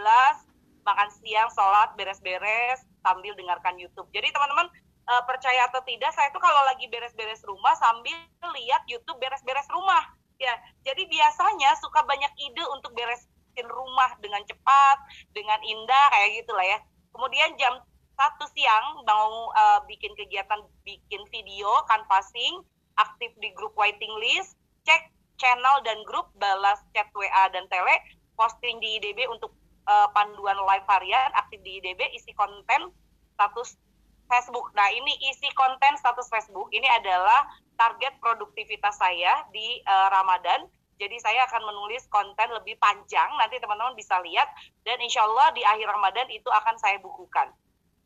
makan 0.83 1.09
siang, 1.23 1.49
sholat, 1.55 1.95
beres-beres, 1.95 2.83
sambil 3.07 3.33
dengarkan 3.39 3.79
YouTube. 3.79 4.11
Jadi 4.11 4.35
teman-teman 4.35 4.67
uh, 5.09 5.23
percaya 5.25 5.71
atau 5.71 5.81
tidak, 5.87 6.11
saya 6.15 6.29
tuh 6.35 6.43
kalau 6.43 6.63
lagi 6.67 6.91
beres-beres 6.91 7.43
rumah 7.47 7.75
sambil 7.79 8.15
lihat 8.63 8.83
YouTube 8.91 9.19
beres-beres 9.23 9.67
rumah. 9.71 10.03
Ya, 10.43 10.55
jadi 10.83 11.07
biasanya 11.07 11.79
suka 11.79 12.03
banyak 12.03 12.35
ide 12.35 12.67
untuk 12.75 12.91
beresin 12.99 13.69
rumah 13.71 14.11
dengan 14.19 14.43
cepat, 14.43 14.99
dengan 15.31 15.63
indah 15.63 16.07
kayak 16.11 16.43
gitulah 16.43 16.67
ya. 16.67 16.79
Kemudian 17.15 17.55
jam 17.55 17.79
satu 18.19 18.51
siang 18.51 19.07
mau 19.07 19.55
uh, 19.55 19.87
bikin 19.87 20.11
kegiatan 20.19 20.67
bikin 20.83 21.23
video, 21.31 21.71
canvassing, 21.87 22.59
aktif 22.99 23.31
di 23.39 23.55
grup 23.55 23.71
waiting 23.79 24.11
list, 24.19 24.59
cek 24.83 25.15
channel 25.39 25.79
dan 25.87 26.03
grup, 26.11 26.27
balas 26.43 26.83
chat 26.91 27.07
WA 27.15 27.47
dan 27.55 27.71
tele, 27.71 28.03
posting 28.35 28.83
di 28.83 28.99
IDB 28.99 29.31
untuk 29.31 29.55
uh, 29.87 30.11
panduan 30.11 30.59
live 30.59 30.87
varian 30.91 31.31
aktif 31.39 31.63
di 31.63 31.79
IDB 31.79 32.03
isi 32.19 32.35
konten 32.35 32.91
status 33.39 33.79
Facebook. 34.27 34.75
Nah, 34.75 34.89
ini 34.91 35.13
isi 35.31 35.47
konten 35.55 35.95
status 36.03 36.27
Facebook 36.27 36.67
ini 36.75 36.89
adalah 36.89 37.47
target 37.77 38.17
produktivitas 38.23 38.97
saya 38.97 39.45
di 39.51 39.81
uh, 39.85 40.09
Ramadan. 40.13 40.69
Jadi 41.01 41.19
saya 41.19 41.49
akan 41.51 41.67
menulis 41.67 42.07
konten 42.07 42.47
lebih 42.55 42.79
panjang, 42.79 43.27
nanti 43.35 43.59
teman-teman 43.59 43.99
bisa 43.99 44.23
lihat. 44.23 44.47
Dan 44.87 45.03
insya 45.03 45.27
Allah 45.27 45.51
di 45.51 45.63
akhir 45.67 45.91
Ramadan 45.91 46.31
itu 46.31 46.47
akan 46.47 46.79
saya 46.79 47.03
bukukan. 47.03 47.51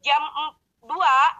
Jam 0.00 0.22
2 0.80 0.88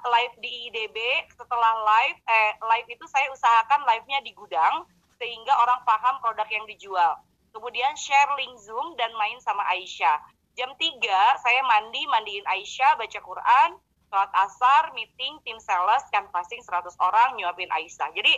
live 0.05 0.35
di 0.43 0.69
IDB, 0.69 0.97
setelah 1.33 1.81
live, 1.81 2.19
eh, 2.29 2.53
live 2.61 2.89
itu 2.93 3.05
saya 3.09 3.31
usahakan 3.33 3.89
live-nya 3.89 4.21
di 4.21 4.37
gudang, 4.37 4.85
sehingga 5.17 5.55
orang 5.65 5.81
paham 5.89 6.21
produk 6.21 6.49
yang 6.53 6.69
dijual 6.69 7.17
kemudian 7.57 7.97
share 7.97 8.37
link 8.37 8.61
Zoom 8.61 8.93
dan 9.01 9.09
main 9.17 9.41
sama 9.41 9.65
Aisyah. 9.73 10.21
Jam 10.61 10.77
3 10.77 11.01
saya 11.41 11.65
mandi, 11.65 12.05
mandiin 12.05 12.45
Aisyah, 12.45 13.01
baca 13.01 13.21
Quran, 13.25 13.81
sholat 14.09 14.33
asar, 14.33 14.95
meeting, 14.95 15.39
tim 15.43 15.59
sales, 15.59 16.05
canvassing 16.15 16.63
100 16.63 16.95
orang, 17.03 17.37
nyuapin 17.37 17.71
Aisyah. 17.71 18.11
Jadi 18.15 18.33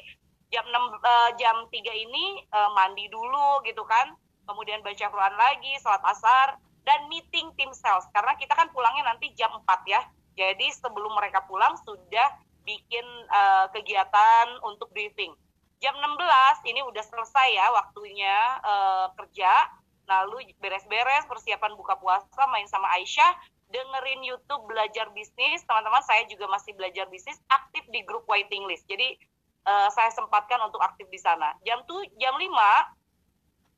jam 0.49 0.65
6, 0.65 0.75
uh, 0.75 0.85
eh, 0.97 1.31
jam 1.37 1.57
3 1.69 2.05
ini 2.09 2.43
uh, 2.53 2.71
mandi 2.73 3.07
dulu 3.13 3.61
gitu 3.69 3.85
kan, 3.85 4.17
kemudian 4.49 4.81
baca 4.81 5.07
Quran 5.09 5.37
lagi, 5.37 5.73
sholat 5.85 6.01
asar, 6.09 6.57
dan 6.89 7.05
meeting 7.13 7.53
tim 7.61 7.71
sales. 7.77 8.09
Karena 8.17 8.33
kita 8.41 8.57
kan 8.57 8.73
pulangnya 8.73 9.13
nanti 9.13 9.33
jam 9.37 9.53
4 9.53 9.65
ya. 9.85 10.01
Jadi 10.39 10.71
sebelum 10.73 11.13
mereka 11.19 11.45
pulang 11.45 11.77
sudah 11.85 12.29
bikin 12.65 13.05
uh, 13.33 13.67
kegiatan 13.73 14.61
untuk 14.65 14.93
briefing 14.93 15.33
jam 15.79 15.95
16 15.95 16.71
ini 16.75 16.83
udah 16.83 17.05
selesai 17.07 17.49
ya 17.55 17.67
waktunya 17.71 18.37
uh, 18.67 19.07
kerja 19.15 19.51
lalu 20.11 20.51
beres-beres 20.59 21.29
persiapan 21.31 21.79
buka 21.79 21.95
puasa 22.03 22.43
main 22.51 22.67
sama 22.67 22.91
Aisyah 22.99 23.33
dengerin 23.69 24.25
YouTube 24.25 24.65
belajar 24.69 25.13
bisnis. 25.13 25.65
Teman-teman 25.65 26.01
saya 26.05 26.25
juga 26.29 26.49
masih 26.49 26.73
belajar 26.77 27.09
bisnis 27.13 27.39
aktif 27.53 27.85
di 27.93 28.01
grup 28.05 28.25
waiting 28.29 28.65
list. 28.65 28.89
Jadi 28.89 29.17
uh, 29.69 29.89
saya 29.93 30.09
sempatkan 30.13 30.61
untuk 30.65 30.81
aktif 30.81 31.09
di 31.13 31.21
sana. 31.21 31.53
Jam 31.65 31.85
tuh 31.85 32.01
jam 32.17 32.37
5 32.37 32.49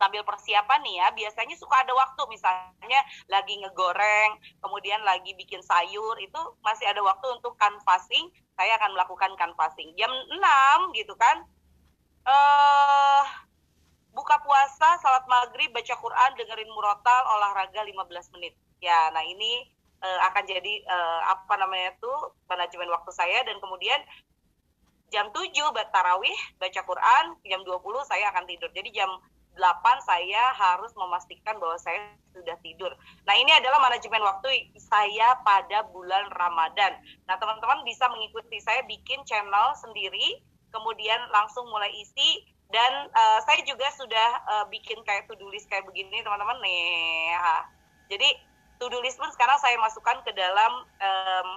sambil 0.00 0.24
persiapan 0.24 0.80
nih 0.80 0.96
ya 0.96 1.08
biasanya 1.12 1.56
suka 1.58 1.82
ada 1.82 1.92
waktu. 1.92 2.22
Misalnya 2.30 3.00
lagi 3.28 3.58
ngegoreng 3.60 4.38
kemudian 4.62 5.02
lagi 5.02 5.34
bikin 5.36 5.60
sayur 5.60 6.16
itu 6.22 6.40
masih 6.62 6.86
ada 6.88 7.02
waktu 7.02 7.26
untuk 7.34 7.58
canvassing. 7.58 8.30
Saya 8.54 8.78
akan 8.78 8.94
melakukan 8.94 9.34
canvassing. 9.36 9.90
Jam 9.98 10.10
6 10.10 10.96
gitu 10.96 11.12
kan. 11.18 11.44
Uh, 12.20 13.24
buka 14.12 14.36
puasa, 14.44 15.00
salat 15.00 15.24
maghrib, 15.24 15.72
baca 15.72 15.94
Quran, 15.96 16.30
dengerin 16.36 16.70
murotal, 16.74 17.22
olahraga 17.38 17.80
15 17.80 18.34
menit. 18.36 18.52
Ya, 18.80 19.08
nah 19.12 19.24
ini 19.24 19.68
uh, 20.00 20.18
akan 20.32 20.44
jadi 20.48 20.84
uh, 20.88 21.20
apa 21.36 21.54
namanya 21.60 21.94
tuh 22.00 22.34
manajemen 22.48 22.88
waktu 22.90 23.10
saya 23.12 23.44
dan 23.44 23.56
kemudian 23.60 24.00
jam 25.10 25.26
7 25.34 25.50
tarawih, 25.90 26.38
baca 26.62 26.80
Quran, 26.86 27.24
jam 27.42 27.60
20 27.66 27.82
saya 28.06 28.30
akan 28.30 28.46
tidur. 28.46 28.70
Jadi 28.70 28.94
jam 28.94 29.10
8 29.58 29.66
saya 30.06 30.54
harus 30.54 30.94
memastikan 30.94 31.58
bahwa 31.58 31.74
saya 31.82 32.14
sudah 32.30 32.54
tidur. 32.62 32.94
Nah, 33.26 33.34
ini 33.34 33.50
adalah 33.50 33.82
manajemen 33.82 34.22
waktu 34.22 34.70
saya 34.78 35.34
pada 35.42 35.82
bulan 35.90 36.30
Ramadan. 36.30 36.94
Nah, 37.26 37.34
teman-teman 37.42 37.82
bisa 37.82 38.06
mengikuti 38.06 38.62
saya 38.62 38.86
bikin 38.86 39.18
channel 39.26 39.74
sendiri 39.74 40.38
kemudian 40.70 41.18
langsung 41.34 41.66
mulai 41.68 41.90
isi 41.98 42.46
dan 42.70 43.10
uh, 43.10 43.38
saya 43.42 43.60
juga 43.66 43.90
sudah 43.98 44.28
uh, 44.46 44.64
bikin 44.70 45.02
kayak 45.02 45.26
to 45.26 45.34
do 45.34 45.50
list 45.50 45.66
kayak 45.66 45.82
begini 45.82 46.22
teman-teman 46.22 46.62
nih 46.62 47.34
jadi 48.06 48.28
to 48.80 48.88
do 48.88 48.98
list 49.04 49.20
pun 49.20 49.28
sekarang 49.36 49.60
saya 49.60 49.76
masukkan 49.76 50.24
ke 50.24 50.32
dalam 50.32 50.88
um, 50.88 51.48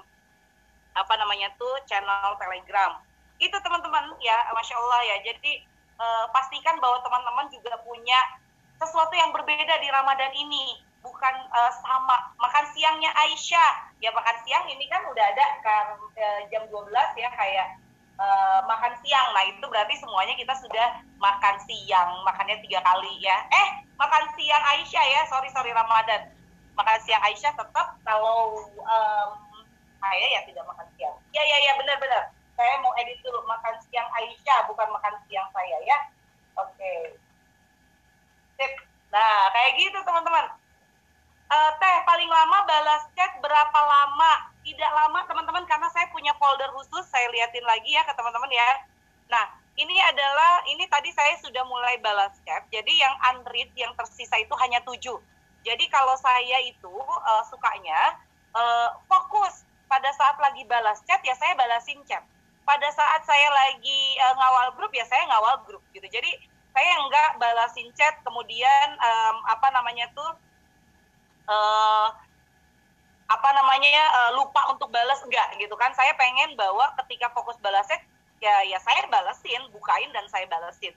apa 0.94 1.14
namanya 1.16 1.50
tuh 1.56 1.72
channel 1.88 2.36
telegram. 2.36 3.00
Itu 3.40 3.56
teman-teman 3.64 4.12
ya 4.20 4.36
masya 4.52 4.76
Allah 4.76 5.02
ya. 5.08 5.16
Jadi 5.32 5.64
uh, 5.98 6.28
pastikan 6.36 6.78
bahwa 6.84 7.00
teman-teman 7.02 7.48
juga 7.50 7.80
punya 7.88 8.20
sesuatu 8.78 9.16
yang 9.16 9.32
berbeda 9.32 9.80
di 9.80 9.88
Ramadan 9.88 10.36
ini. 10.36 10.84
Bukan 11.00 11.36
uh, 11.48 11.72
sama. 11.80 12.36
Makan 12.38 12.66
siangnya 12.76 13.10
Aisyah. 13.16 13.96
Ya 14.04 14.12
makan 14.12 14.38
siang 14.44 14.68
ini 14.68 14.84
kan 14.92 15.08
udah 15.08 15.24
ada 15.24 15.48
kan 15.64 15.96
uh, 15.96 16.40
jam 16.52 16.68
12 16.68 16.92
ya 17.16 17.32
kayak 17.40 17.80
uh, 18.20 18.60
makan 18.68 19.00
siang. 19.00 19.32
Nah 19.32 19.48
itu 19.48 19.64
berarti 19.72 19.96
semuanya 19.96 20.36
kita 20.36 20.54
sudah 20.60 21.00
makan 21.24 21.56
siang. 21.64 22.20
Makannya 22.28 22.60
tiga 22.68 22.84
kali 22.84 23.16
ya. 23.24 23.48
Eh 23.48 23.68
makan 23.96 24.28
siang 24.36 24.64
Aisyah 24.76 25.06
ya. 25.08 25.22
Sorry 25.32 25.48
sorry 25.56 25.72
Ramadan 25.72 26.43
makan 26.74 26.98
siang 27.06 27.22
Aisyah 27.22 27.54
tetap 27.54 27.88
kalau 28.02 28.66
um, 28.82 29.30
saya 30.02 30.26
ya 30.40 30.42
tidak 30.46 30.66
makan 30.68 30.88
siang. 30.98 31.16
Ya 31.32 31.44
ya 31.46 31.58
ya 31.64 31.72
benar 31.80 31.98
benar. 32.02 32.24
Saya 32.54 32.74
mau 32.86 32.94
edit 33.02 33.18
dulu 33.26 33.42
makan 33.46 33.76
siang 33.90 34.10
Aisyah 34.14 34.70
bukan 34.70 34.88
makan 34.94 35.16
siang 35.30 35.48
saya 35.54 35.78
ya. 35.86 35.98
Oke. 36.60 36.78
Okay. 36.78 37.02
sip. 38.60 38.74
Nah 39.14 39.50
kayak 39.54 39.72
gitu 39.80 40.00
teman-teman. 40.04 40.46
Uh, 41.54 41.70
teh 41.78 41.98
paling 42.10 42.30
lama 42.30 42.66
balas 42.66 43.06
chat 43.14 43.38
berapa 43.42 43.80
lama? 43.80 44.50
Tidak 44.64 44.92
lama 44.96 45.20
teman-teman 45.28 45.68
karena 45.70 45.92
saya 45.94 46.10
punya 46.10 46.34
folder 46.40 46.72
khusus 46.74 47.06
saya 47.12 47.30
liatin 47.30 47.66
lagi 47.68 47.94
ya 47.94 48.02
ke 48.06 48.14
teman-teman 48.18 48.50
ya. 48.50 48.70
Nah 49.30 49.46
ini 49.78 49.98
adalah 50.06 50.62
ini 50.70 50.86
tadi 50.86 51.10
saya 51.14 51.34
sudah 51.42 51.66
mulai 51.66 51.98
balas 52.02 52.38
chat 52.46 52.62
jadi 52.70 52.94
yang 52.94 53.16
unread 53.34 53.70
yang 53.74 53.94
tersisa 53.98 54.38
itu 54.38 54.54
hanya 54.62 54.78
tujuh 54.86 55.18
jadi 55.64 55.86
kalau 55.88 56.16
saya 56.20 56.60
itu 56.68 56.92
uh, 57.00 57.44
sukanya 57.48 58.20
uh, 58.52 58.92
fokus 59.08 59.64
pada 59.88 60.12
saat 60.16 60.36
lagi 60.44 60.68
balas 60.68 61.00
chat 61.08 61.24
ya 61.24 61.34
saya 61.40 61.56
balasin 61.56 62.04
chat. 62.04 62.24
Pada 62.64 62.88
saat 62.96 63.24
saya 63.28 63.48
lagi 63.52 64.02
uh, 64.20 64.36
ngawal 64.36 64.68
grup 64.76 64.92
ya 64.92 65.08
saya 65.08 65.24
ngawal 65.32 65.64
grup 65.64 65.84
gitu. 65.96 66.04
Jadi 66.08 66.32
saya 66.76 66.92
enggak 67.00 67.30
balasin 67.40 67.90
chat 67.96 68.20
kemudian 68.28 68.88
um, 69.00 69.36
apa 69.48 69.68
namanya 69.72 70.12
tuh 70.12 70.32
uh, 71.48 72.08
apa 73.24 73.50
namanya 73.56 73.88
ya 73.88 74.06
uh, 74.20 74.32
lupa 74.36 74.68
untuk 74.68 74.92
balas 74.92 75.24
enggak 75.24 75.48
gitu 75.60 75.76
kan. 75.80 75.96
Saya 75.96 76.12
pengen 76.20 76.60
bahwa 76.60 76.92
ketika 77.04 77.32
fokus 77.32 77.56
balasnya 77.64 78.04
ya 78.44 78.68
ya 78.68 78.76
saya 78.84 79.08
balasin 79.08 79.64
bukain 79.72 80.12
dan 80.12 80.28
saya 80.28 80.44
balasin 80.52 80.92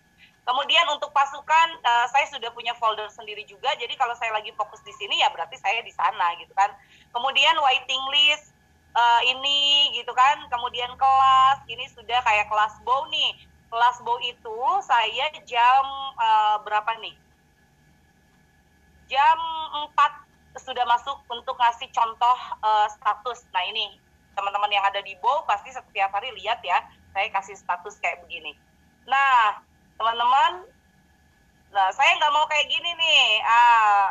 kemudian 0.46 0.86
untuk 0.94 1.10
pasukan 1.10 1.68
uh, 1.82 2.06
saya 2.06 2.30
sudah 2.30 2.48
punya 2.54 2.72
folder 2.78 3.10
sendiri 3.10 3.42
juga. 3.44 3.74
Jadi 3.76 3.98
kalau 3.98 4.14
saya 4.14 4.30
lagi 4.30 4.54
fokus 4.54 4.78
di 4.86 4.94
sini 4.94 5.18
ya 5.18 5.28
berarti 5.34 5.58
saya 5.58 5.82
di 5.82 5.90
sana 5.90 6.38
gitu 6.38 6.54
kan. 6.54 6.70
Kemudian 7.10 7.58
waiting 7.58 8.02
list 8.14 8.54
uh, 8.94 9.20
ini 9.26 9.90
gitu 9.98 10.14
kan. 10.14 10.46
Kemudian 10.46 10.94
kelas 10.94 11.58
ini 11.66 11.90
sudah 11.90 12.22
kayak 12.22 12.46
kelas 12.46 12.78
bow 12.86 13.10
nih. 13.10 13.34
Kelas 13.66 13.98
bow 14.06 14.16
itu 14.22 14.58
saya 14.86 15.26
jam 15.44 15.84
uh, 16.14 16.62
berapa 16.62 16.94
nih? 17.02 17.18
Jam 19.10 19.38
4 19.90 20.26
sudah 20.62 20.82
masuk 20.88 21.20
untuk 21.30 21.58
ngasih 21.58 21.90
contoh 21.92 22.38
uh, 22.62 22.86
status. 22.90 23.44
Nah 23.52 23.62
ini 23.66 23.98
teman-teman 24.36 24.68
yang 24.68 24.84
ada 24.84 25.00
di 25.00 25.16
Bow 25.22 25.46
pasti 25.48 25.72
setiap 25.72 26.12
hari 26.12 26.28
lihat 26.36 26.60
ya, 26.60 26.84
saya 27.14 27.28
kasih 27.32 27.56
status 27.56 27.96
kayak 28.02 28.20
begini. 28.26 28.52
Nah 29.06 29.62
teman-teman, 29.96 30.52
nah 31.72 31.88
saya 31.92 32.16
nggak 32.20 32.32
mau 32.32 32.46
kayak 32.48 32.68
gini 32.68 32.90
nih. 32.96 33.24
Uh, 33.42 34.08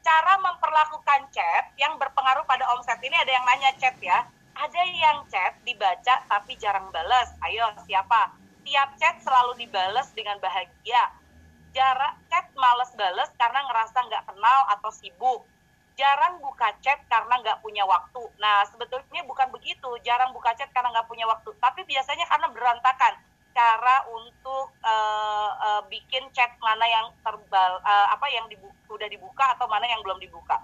cara 0.00 0.40
memperlakukan 0.40 1.28
chat 1.32 1.64
yang 1.76 2.00
berpengaruh 2.00 2.44
pada 2.48 2.64
omset 2.72 2.96
ini 3.04 3.12
ada 3.12 3.28
yang 3.28 3.44
nanya 3.44 3.70
chat 3.76 3.96
ya. 4.00 4.24
Ada 4.58 4.80
yang 4.90 5.22
chat 5.30 5.54
dibaca 5.62 6.24
tapi 6.26 6.58
jarang 6.58 6.90
balas. 6.90 7.30
Ayo 7.46 7.68
siapa? 7.86 8.34
Tiap 8.66 8.98
chat 8.98 9.20
selalu 9.22 9.64
dibalas 9.64 10.10
dengan 10.16 10.40
bahagia 10.42 11.12
jarak 11.76 12.16
chat 12.32 12.48
males 12.56 12.90
bales 12.96 13.30
karena 13.36 13.60
ngerasa 13.68 13.98
nggak 14.08 14.24
kenal 14.24 14.58
atau 14.72 14.90
sibuk 14.90 15.44
jarang 15.98 16.38
buka 16.38 16.70
chat 16.78 17.02
karena 17.10 17.42
nggak 17.42 17.58
punya 17.58 17.82
waktu. 17.82 18.22
Nah, 18.38 18.62
sebetulnya 18.70 19.26
bukan 19.26 19.50
begitu, 19.50 19.90
jarang 20.06 20.30
buka 20.30 20.54
chat 20.54 20.70
karena 20.70 20.94
nggak 20.94 21.10
punya 21.10 21.26
waktu, 21.26 21.50
tapi 21.58 21.82
biasanya 21.82 22.22
karena 22.30 22.46
berantakan 22.54 23.18
cara 23.58 24.06
untuk 24.14 24.70
uh, 24.86 25.50
uh, 25.58 25.82
bikin 25.90 26.30
chat 26.30 26.54
mana 26.62 26.86
yang 26.86 27.10
terbal, 27.26 27.82
uh, 27.82 28.06
apa 28.14 28.30
yang 28.30 28.46
dibuka, 28.46 28.78
udah 28.86 29.10
dibuka 29.10 29.44
atau 29.58 29.66
mana 29.66 29.90
yang 29.90 29.98
belum 30.06 30.22
dibuka. 30.22 30.62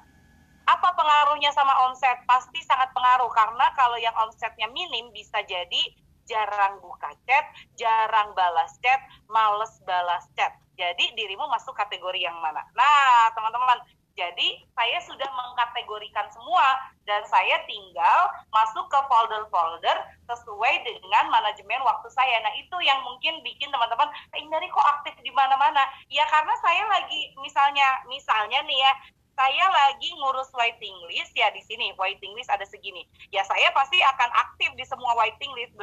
Apa 0.71 0.95
pengaruhnya 0.95 1.51
sama 1.51 1.75
omset? 1.91 2.23
Pasti 2.31 2.63
sangat 2.63 2.95
pengaruh 2.95 3.29
karena 3.35 3.67
kalau 3.75 3.99
yang 3.99 4.15
omsetnya 4.23 4.71
minim 4.71 5.11
bisa 5.11 5.43
jadi 5.43 5.83
jarang 6.25 6.79
buka 6.81 7.11
chat, 7.27 7.45
jarang 7.75 8.31
balas 8.33 8.79
chat, 8.79 9.03
males 9.27 9.75
balas 9.83 10.25
chat. 10.39 10.55
Jadi 10.79 11.19
dirimu 11.19 11.51
masuk 11.51 11.75
kategori 11.75 12.23
yang 12.23 12.39
mana? 12.39 12.63
Nah, 12.79 13.31
teman-teman, 13.35 13.79
jadi 14.15 14.63
saya 14.79 14.99
sudah 15.03 15.27
mengkategorikan 15.27 16.31
semua 16.31 16.63
dan 17.03 17.27
saya 17.27 17.59
tinggal 17.67 18.31
masuk 18.55 18.87
ke 18.87 19.01
folder-folder 19.11 19.99
sesuai 20.31 20.75
dengan 20.87 21.35
manajemen 21.35 21.83
waktu 21.83 22.09
saya. 22.15 22.39
Nah 22.47 22.55
itu 22.55 22.77
yang 22.87 23.03
mungkin 23.03 23.43
bikin 23.43 23.75
teman-teman, 23.75 24.07
eh, 24.39 24.47
dari 24.47 24.71
kok 24.71 24.87
aktif 24.87 25.19
di 25.19 25.35
mana-mana? 25.35 25.83
Ya 26.09 26.23
karena 26.31 26.55
saya 26.63 26.87
lagi 26.87 27.35
misalnya, 27.43 28.07
misalnya 28.07 28.63
nih 28.63 28.79
ya, 28.87 28.93
saya 29.35 29.67
lagi 29.67 30.15
ngurus 30.15 30.47
waiting 30.55 30.95
list 31.11 31.35
ya 31.35 31.51
di 31.51 31.59
sini 31.67 31.91
waiting 31.99 32.31
list 32.39 32.47
ada 32.55 32.63
segini 32.63 33.03
ya 33.35 33.43
saya 33.43 33.67
pasti 33.75 33.99
akan 33.99 34.31
aktif 34.31 34.71
di 34.79 34.87
semua 34.87 35.11
waiting 35.19 35.51
list 35.59 35.75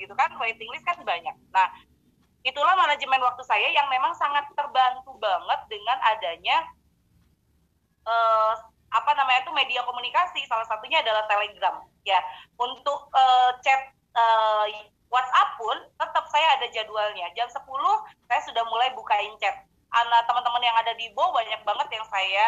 gitu 0.00 0.16
kan 0.16 0.32
waiting 0.40 0.64
list 0.72 0.80
kan 0.88 0.96
banyak 1.04 1.36
nah 1.52 1.68
itulah 2.40 2.72
manajemen 2.72 3.20
waktu 3.20 3.44
saya 3.44 3.68
yang 3.68 3.84
memang 3.92 4.16
sangat 4.16 4.48
terbantu 4.56 5.12
banget 5.20 5.60
dengan 5.68 5.98
adanya 6.08 6.56
uh, 8.06 8.54
apa 8.94 9.10
namanya 9.18 9.44
itu 9.44 9.52
media 9.52 9.82
komunikasi 9.84 10.40
salah 10.46 10.64
satunya 10.64 11.02
adalah 11.02 11.26
Telegram. 11.28 11.82
Ya 12.06 12.22
untuk 12.56 13.10
uh, 13.12 13.50
chat 13.60 13.92
uh, 14.14 14.64
WhatsApp 15.10 15.50
pun 15.58 15.76
tetap 15.98 16.24
saya 16.30 16.46
ada 16.58 16.66
jadwalnya. 16.70 17.26
Jam 17.36 17.50
10 17.50 17.60
saya 18.26 18.40
sudah 18.46 18.64
mulai 18.70 18.90
bukain 18.94 19.34
chat. 19.42 19.66
Anak 19.94 20.26
teman-teman 20.26 20.62
yang 20.64 20.76
ada 20.76 20.92
di 20.98 21.08
Bo 21.14 21.30
banyak 21.30 21.62
banget 21.62 21.88
yang 21.94 22.06
saya 22.10 22.44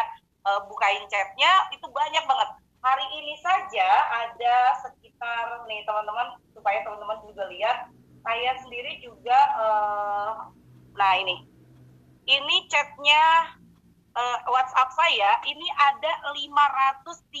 uh, 0.47 0.59
bukain 0.67 1.03
chatnya 1.11 1.69
itu 1.75 1.85
banyak 1.87 2.23
banget. 2.25 2.49
Hari 2.79 3.05
ini 3.19 3.35
saja 3.43 3.89
ada 4.07 4.55
sekitar 4.87 5.67
nih 5.67 5.83
teman-teman 5.83 6.39
supaya 6.55 6.79
teman-teman 6.87 7.19
juga 7.27 7.43
lihat 7.51 7.77
saya 8.23 8.55
sendiri 8.63 8.99
juga 9.03 9.39
uh, 9.59 10.31
nah 10.95 11.13
ini. 11.19 11.43
Ini 12.29 12.55
chatnya 12.69 13.57
uh, 14.19 14.37
WhatsApp 14.51 14.91
saya 14.91 15.39
ini 15.47 15.67
ada 15.79 16.11
531 16.35 17.39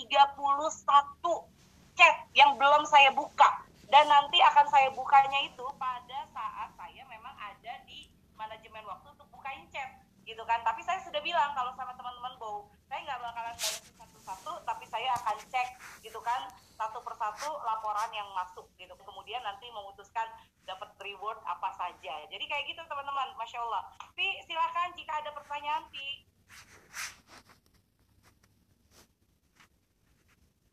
chat 1.99 2.15
yang 2.31 2.55
belum 2.55 2.87
saya 2.87 3.11
buka. 3.11 3.67
Dan 3.89 4.05
nanti 4.05 4.37
akan 4.37 4.69
saya 4.69 4.93
bukanya 4.93 5.49
itu 5.49 5.65
pada 5.81 6.19
saat 6.29 6.69
saya 6.77 7.01
memang 7.09 7.33
ada 7.41 7.73
di 7.89 8.05
manajemen 8.37 8.85
waktu 8.85 9.07
untuk 9.11 9.27
bukain 9.33 9.65
chat 9.73 9.99
gitu 10.23 10.45
kan. 10.45 10.61
Tapi 10.61 10.85
saya 10.85 11.01
sudah 11.01 11.19
bilang 11.25 11.51
kalau 11.57 11.73
sama 11.73 11.91
teman-teman 11.97 12.37
bau 12.37 12.69
saya 12.85 13.01
nggak 13.01 13.19
bakalan 13.19 13.55
balesin 13.57 13.93
satu-satu 13.97 14.61
tapi 14.61 14.85
saya 14.85 15.09
akan 15.25 15.37
cek 15.49 15.67
gitu 16.05 16.21
kan 16.21 16.53
satu 16.77 17.01
persatu 17.01 17.49
laporan 17.65 18.13
yang 18.13 18.29
masuk 18.37 18.69
gitu. 18.77 18.93
Kemudian 19.01 19.41
nanti 19.41 19.65
memutuskan 19.73 20.29
dapat 20.69 20.93
reward 21.01 21.41
apa 21.49 21.73
saja. 21.73 22.13
Jadi 22.29 22.45
kayak 22.45 22.69
gitu 22.69 22.85
teman-teman 22.85 23.33
masya 23.41 23.57
Allah. 23.65 23.89
Pi 24.13 24.37
silakan 24.45 24.93
jika 24.93 25.17
ada 25.17 25.33
pertanyaan 25.33 25.89
Pi 25.89 26.28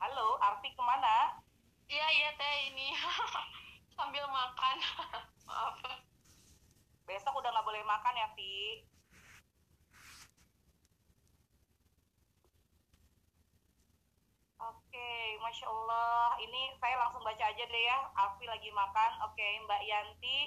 halo 0.03 0.27
Arti 0.43 0.71
ke 0.73 0.83
mana 0.83 1.41
iya 1.89 2.07
iya 2.13 2.31
teh 2.37 2.57
ini 2.73 2.93
sambil 3.97 4.25
makan 4.29 4.77
maaf 5.49 5.77
besok 7.07 7.39
udah 7.39 7.51
nggak 7.55 7.67
boleh 7.67 7.83
makan 7.87 8.15
ya 8.17 8.29
Pi 8.37 8.85
okay, 14.97 15.37
masya 15.45 15.67
Allah. 15.69 16.41
Ini 16.41 16.73
saya 16.81 16.97
langsung 16.97 17.21
baca 17.21 17.45
aja 17.45 17.65
deh 17.69 17.85
ya. 17.85 17.99
Alfi 18.17 18.49
lagi 18.49 18.71
makan. 18.73 19.11
Oke, 19.29 19.37
okay, 19.37 19.53
Mbak 19.69 19.83
Yanti. 19.85 20.39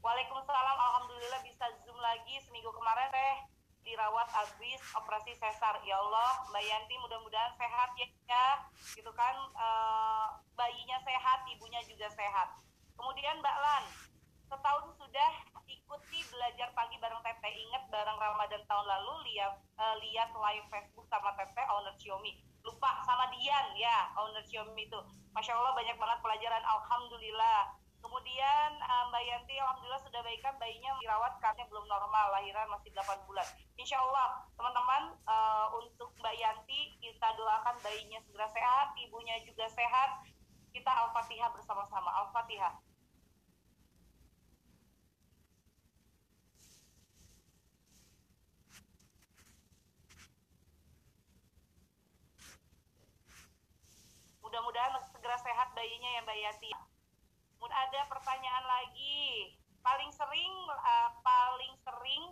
Waalaikumsalam. 0.00 0.78
Alhamdulillah 0.80 1.40
bisa 1.44 1.68
zoom 1.84 1.98
lagi 2.00 2.40
dirawat 4.02 4.34
habis 4.34 4.82
operasi 4.98 5.30
sesar. 5.38 5.78
Ya 5.86 5.94
Allah, 5.94 6.42
Mbak 6.50 6.64
Yanti 6.66 6.98
mudah-mudahan 7.06 7.54
sehat 7.54 7.94
ya, 7.94 8.10
ya. 8.26 8.46
Gitu 8.98 9.06
kan, 9.14 9.30
e, 9.54 9.68
bayinya 10.58 10.98
sehat, 11.06 11.46
ibunya 11.46 11.78
juga 11.86 12.10
sehat. 12.10 12.50
Kemudian 12.98 13.38
Mbak 13.38 13.56
Lan, 13.62 13.84
setahun 14.50 14.90
sudah 14.98 15.32
ikuti 15.70 16.18
belajar 16.34 16.74
pagi 16.74 16.98
bareng 16.98 17.22
Teteh. 17.22 17.54
Ingat 17.62 17.94
bareng 17.94 18.18
Ramadan 18.18 18.66
tahun 18.66 18.86
lalu 18.90 19.14
lihat 19.30 19.54
uh, 19.78 19.94
lihat 20.02 20.34
live 20.34 20.66
Facebook 20.66 21.06
sama 21.06 21.30
Teteh 21.38 21.62
owner 21.70 21.94
Xiaomi 22.02 22.42
lupa 22.62 23.02
sama 23.02 23.26
Dian 23.34 23.74
ya 23.74 24.10
owner 24.14 24.42
Xiaomi 24.46 24.86
itu 24.86 25.00
Masya 25.34 25.50
Allah 25.50 25.74
banyak 25.74 25.98
banget 25.98 26.18
pelajaran 26.22 26.62
Alhamdulillah 26.62 27.74
kemudian 28.12 28.76
alhamdulillah 29.72 30.04
sudah 30.04 30.20
baikan 30.20 30.52
bayinya 30.60 30.92
dirawat 31.00 31.40
karena 31.40 31.64
belum 31.72 31.88
normal 31.88 32.28
lahiran 32.36 32.68
masih 32.68 32.92
8 32.92 33.24
bulan. 33.24 33.48
Insya 33.80 33.96
Allah 33.96 34.44
teman-teman 34.52 35.16
uh, 35.24 35.72
untuk 35.80 36.12
Mbak 36.20 36.36
Yanti 36.36 36.92
kita 37.00 37.32
doakan 37.40 37.80
bayinya 37.80 38.20
segera 38.20 38.44
sehat, 38.52 38.92
ibunya 39.00 39.40
juga 39.48 39.64
sehat. 39.72 40.28
Kita 40.76 40.92
Al-Fatihah 40.92 41.56
bersama-sama. 41.56 42.12
Al-Fatihah. 42.20 42.84
Mudah-mudahan 54.44 55.00
segera 55.16 55.40
sehat 55.40 55.72
bayinya 55.72 56.12
ya 56.12 56.20
Mbak 56.28 56.38
Yati. 56.44 56.91
Ada 57.72 58.04
pertanyaan 58.12 58.64
lagi. 58.68 59.56
Paling 59.82 60.12
sering 60.14 60.52
uh, 60.68 61.10
paling 61.24 61.74
sering 61.82 62.24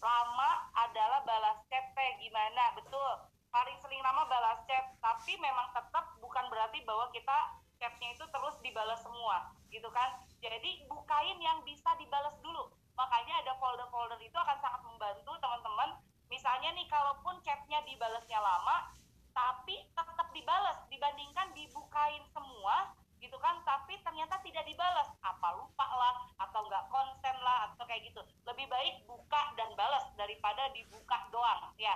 lama 0.00 0.50
adalah 0.74 1.22
balas 1.28 1.60
chat 1.68 1.92
teh 1.94 2.10
gimana? 2.24 2.74
Betul. 2.74 3.28
Paling 3.52 3.76
sering 3.80 4.00
lama 4.04 4.28
balas 4.28 4.60
chat, 4.68 4.96
tapi 5.00 5.36
memang 5.40 5.72
tetap 5.72 6.16
bukan 6.20 6.48
berarti 6.52 6.84
bahwa 6.84 7.08
kita 7.12 7.56
chatnya 7.80 8.12
itu 8.12 8.24
terus 8.28 8.56
dibalas 8.60 9.00
semua, 9.00 9.54
gitu 9.72 9.88
kan? 9.88 10.20
Jadi 10.44 10.84
bukain 10.90 11.38
yang 11.40 11.64
bisa 11.64 11.96
dibalas 11.96 12.36
dulu. 12.44 12.68
Makanya 12.98 13.40
ada 13.46 13.56
folder-folder 13.56 14.20
itu 14.20 14.34
akan 14.34 14.58
sangat 14.60 14.82
membantu 14.84 15.32
teman-teman. 15.38 15.96
Misalnya 16.28 16.76
nih, 16.76 16.84
kalaupun 16.92 17.40
chatnya 17.40 17.80
dibalasnya 17.88 18.36
lama, 18.36 18.92
tapi 19.32 19.86
tetap 19.96 20.28
dibalas 20.34 20.82
dibandingkan 20.92 21.54
dibukain 21.54 22.26
semua 22.34 22.90
gitu 23.38 23.46
kan 23.46 23.62
tapi 23.62 23.94
ternyata 24.02 24.34
tidak 24.42 24.66
dibalas 24.66 25.14
apa 25.22 25.54
lupa 25.54 25.86
lah 25.86 26.26
atau 26.42 26.58
nggak 26.66 26.90
konsen 26.90 27.36
lah 27.38 27.70
atau 27.70 27.86
kayak 27.86 28.10
gitu. 28.10 28.18
Lebih 28.42 28.66
baik 28.66 29.06
buka 29.06 29.54
dan 29.54 29.70
balas 29.78 30.02
daripada 30.18 30.66
dibuka 30.74 31.22
doang 31.30 31.70
ya. 31.78 31.94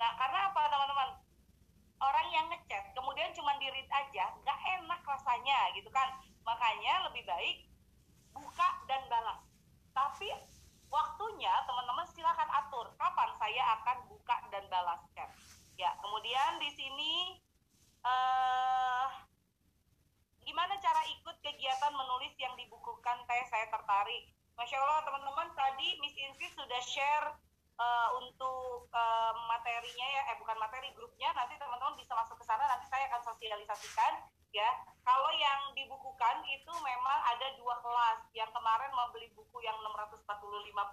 Nah 0.00 0.16
karena 0.16 0.48
apa 0.48 0.72
teman-teman? 0.72 1.20
Orang 2.00 2.32
yang 2.32 2.48
ngechat 2.48 2.96
kemudian 2.96 3.28
cuma 3.36 3.60
di 3.60 3.68
read 3.68 3.84
aja 3.92 4.32
nggak 4.40 4.60
enak 4.80 5.04
rasanya 5.04 5.68
gitu 5.76 5.92
kan. 5.92 6.16
Makanya 6.48 7.12
lebih 7.12 7.28
baik 7.28 7.68
buka 8.32 8.68
dan 8.88 9.04
balas 9.12 9.36
tapi 9.92 10.32
waktunya 10.88 11.52
teman-teman 11.68 12.08
silakan 12.08 12.48
atur 12.56 12.88
kapan 12.96 13.28
saya 13.36 13.62
akan 13.76 14.08
buka 14.08 14.36
dan 14.48 14.64
balas 14.72 15.04
chat 15.12 15.28
Ya, 15.76 15.92
kemudian 16.00 16.60
di 16.60 16.70
sini 16.76 17.40
uh, 18.04 19.08
gimana 20.50 20.74
cara 20.82 20.98
ikut 21.06 21.36
kegiatan 21.46 21.94
menulis 21.94 22.34
yang 22.42 22.58
dibukukan 22.58 23.22
teh 23.22 23.42
saya 23.46 23.70
tertarik. 23.70 24.34
Masya 24.70 24.86
Allah 24.86 25.02
teman-teman 25.02 25.50
tadi 25.58 25.98
Miss 25.98 26.14
Insi 26.14 26.46
sudah 26.54 26.78
share 26.78 27.26
uh, 27.74 28.08
untuk 28.22 28.86
uh, 28.94 29.34
materinya 29.50 30.06
ya, 30.14 30.22
eh 30.30 30.38
bukan 30.38 30.54
materi 30.62 30.94
grupnya. 30.94 31.26
Nanti 31.34 31.58
teman-teman 31.58 31.98
bisa 31.98 32.14
masuk 32.14 32.38
ke 32.38 32.46
sana. 32.46 32.70
Nanti 32.70 32.86
saya 32.86 33.10
akan 33.10 33.34
sosialisasikan 33.34 34.30
ya. 34.54 34.70
Kalau 35.02 35.26
yang 35.34 35.74
dibukukan 35.74 36.46
itu 36.46 36.70
memang 36.86 37.18
ada 37.34 37.50
dua 37.58 37.82
kelas. 37.82 38.30
Yang 38.30 38.54
kemarin 38.54 38.94
membeli 38.94 39.34
buku 39.34 39.58
yang 39.58 39.74
645 39.82 40.22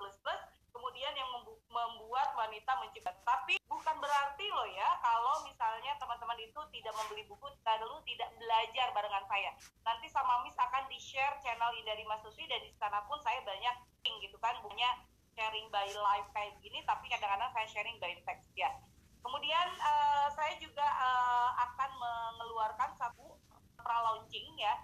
plus 0.02 0.16
plus 0.26 0.42
kemudian 0.74 1.14
yang 1.14 1.30
membuat 1.70 2.34
wanita 2.34 2.82
mencipta. 2.82 3.14
Tapi 3.30 3.62
bukan 3.88 4.04
berarti 4.04 4.44
loh 4.52 4.68
ya 4.76 5.00
kalau 5.00 5.48
misalnya 5.48 5.96
teman-teman 5.96 6.36
itu 6.44 6.60
tidak 6.76 6.92
membeli 6.92 7.24
buku 7.24 7.48
lalu 7.64 8.04
tidak 8.04 8.36
belajar 8.36 8.92
barengan 8.92 9.24
saya. 9.32 9.56
Nanti 9.88 10.12
sama 10.12 10.44
Miss 10.44 10.60
akan 10.60 10.92
di-share 10.92 11.40
channel 11.40 11.72
Indari 11.72 12.04
Mas 12.04 12.20
Susi 12.20 12.44
dan 12.52 12.60
di 12.68 12.76
sana 12.76 13.00
pun 13.08 13.16
saya 13.24 13.40
banyak 13.48 13.76
gitu 14.04 14.36
kan 14.44 14.60
punya 14.60 14.92
sharing 15.40 15.72
by 15.72 15.88
live 15.88 16.28
kayak 16.36 16.60
gini 16.60 16.84
tapi 16.84 17.08
kadang-kadang 17.08 17.48
saya 17.56 17.64
sharing 17.72 17.96
by 18.04 18.12
text 18.28 18.52
ya. 18.60 18.76
Kemudian 19.24 19.68
uh, 19.80 20.28
saya 20.36 20.60
juga 20.60 20.84
uh, 20.84 21.56
akan 21.56 21.92
mengeluarkan 21.96 22.92
satu 23.00 23.40
pra 23.80 24.04
launching 24.04 24.52
ya 24.60 24.84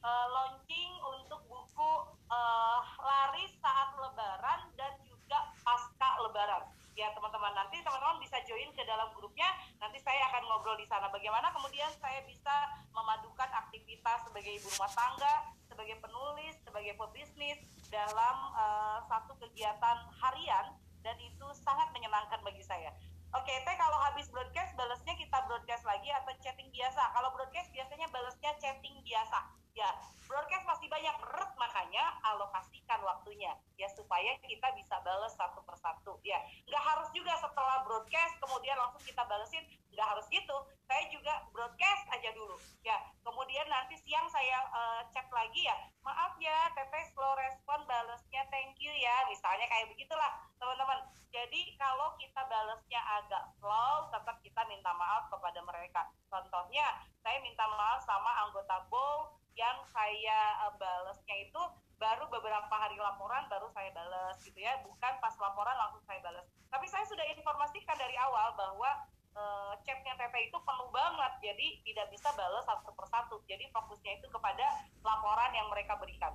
uh, 0.00 0.26
launching 0.32 0.96
untuk 1.04 1.44
buku 1.52 1.92
uh, 2.32 2.80
laris 2.96 3.52
saat 3.60 3.92
lebaran 3.92 4.72
dan 4.80 4.96
juga 5.04 5.52
pasca 5.60 6.16
lebaran 6.24 6.64
ya 6.98 7.14
teman-teman 7.14 7.54
nanti 7.54 7.78
teman-teman 7.78 8.18
bisa 8.18 8.42
join 8.42 8.74
ke 8.74 8.82
dalam 8.82 9.06
grupnya 9.14 9.46
nanti 9.78 10.02
saya 10.02 10.18
akan 10.34 10.42
ngobrol 10.50 10.74
di 10.74 10.86
sana 10.90 11.06
bagaimana 11.18 11.50
kemudian 11.50 11.90
saya 11.98 12.22
bisa 12.30 12.54
memadukan 12.94 13.50
aktivitas 13.50 14.22
sebagai 14.22 14.54
ibu 14.54 14.70
rumah 14.70 14.86
tangga 14.94 15.50
sebagai 15.66 15.98
penulis 15.98 16.54
sebagai 16.62 16.94
pebisnis 16.94 17.58
dalam 17.90 18.36
uh, 18.54 19.02
satu 19.10 19.34
kegiatan 19.42 19.98
harian 20.22 20.78
dan 21.02 21.18
itu 21.18 21.46
sangat 21.58 21.90
menyenangkan 21.90 22.38
bagi 22.46 22.62
saya 22.62 22.94
Oke, 23.36 23.52
teh 23.60 23.76
kalau 23.76 24.00
habis 24.08 24.24
broadcast 24.32 24.72
balasnya 24.72 25.12
kita 25.12 25.44
broadcast 25.44 25.84
lagi 25.84 26.08
atau 26.16 26.32
chatting 26.40 26.72
biasa. 26.72 27.12
Kalau 27.12 27.28
broadcast 27.36 27.68
biasanya 27.76 28.08
balasnya 28.08 28.56
chatting 28.56 28.96
biasa 29.04 29.44
ya 29.78 29.90
broadcast 30.26 30.66
masih 30.66 30.90
banyak 30.90 31.14
berat 31.22 31.54
makanya 31.54 32.04
alokasikan 32.26 32.98
waktunya 33.06 33.54
ya 33.78 33.86
supaya 33.94 34.34
kita 34.42 34.68
bisa 34.74 34.98
balas 35.06 35.32
satu 35.38 35.62
persatu 35.62 36.18
ya 36.26 36.36
nggak 36.66 36.82
harus 36.82 37.08
juga 37.14 37.38
setelah 37.38 37.86
broadcast 37.86 38.34
kemudian 38.42 38.74
langsung 38.74 39.00
kita 39.06 39.22
balesin 39.30 39.62
nggak 39.94 40.02
harus 40.04 40.26
gitu 40.34 40.56
saya 40.90 41.06
juga 41.14 41.46
broadcast 41.54 42.04
aja 42.10 42.34
dulu 42.34 42.58
ya 42.82 42.98
kemudian 43.22 43.70
nanti 43.70 43.94
siang 44.02 44.26
saya 44.34 44.66
uh, 44.78 45.02
chat 45.10 45.26
lagi 45.34 45.66
ya 45.66 45.74
maaf 46.06 46.38
ya 46.38 46.70
teteh 46.72 47.04
slow 47.12 47.34
respon 47.36 47.82
balasnya 47.84 48.42
thank 48.48 48.78
you 48.80 48.88
ya. 48.94 49.26
Misalnya 49.28 49.66
kayak 49.68 49.90
begitulah 49.92 50.32
teman-teman. 50.56 51.04
Jadi 51.28 51.76
kalau 51.76 52.16
kita 52.16 52.40
balasnya 52.48 53.00
agak 53.20 53.44
slow 53.58 54.08
tetap 54.08 54.40
kita 54.40 54.62
minta 54.70 54.94
maaf 54.96 55.28
kepada 55.28 55.60
mereka. 55.66 56.08
Contohnya 56.32 57.02
saya 57.20 57.42
minta 57.44 57.66
maaf 57.68 58.00
sama 58.06 58.48
anggota 58.48 58.88
bowl 58.88 59.36
yang 59.58 59.82
saya 59.90 60.70
uh, 60.70 60.72
balesnya 60.78 61.36
itu 61.44 61.62
baru 61.98 62.30
beberapa 62.30 62.70
hari 62.70 62.94
laporan 62.96 63.44
baru 63.50 63.68
saya 63.74 63.92
balas 63.92 64.40
gitu 64.40 64.56
ya. 64.56 64.80
Bukan 64.86 65.12
pas 65.20 65.34
laporan 65.36 65.76
langsung 65.76 66.00
saya 66.08 66.22
balas 66.24 66.46
tapi 66.68 66.84
saya 66.84 67.04
sudah 67.08 67.24
informasikan 67.32 67.96
dari 67.96 68.12
awal 68.20 68.52
bahwa 68.52 68.90
uh, 69.38 69.72
chatnya 69.86 70.14
TP 70.18 70.34
itu 70.50 70.58
penuh 70.58 70.90
banget. 70.90 71.32
Jadi 71.40 71.66
tidak 71.86 72.06
bisa 72.10 72.28
balas 72.34 72.66
satu 72.66 72.90
persatu 72.98 73.38
jadi 73.46 73.70
fokusnya 73.70 74.18
itu 74.18 74.26
kepada 74.28 74.66
laporan 75.06 75.50
yang 75.54 75.70
mereka 75.70 75.94
berikan. 75.96 76.34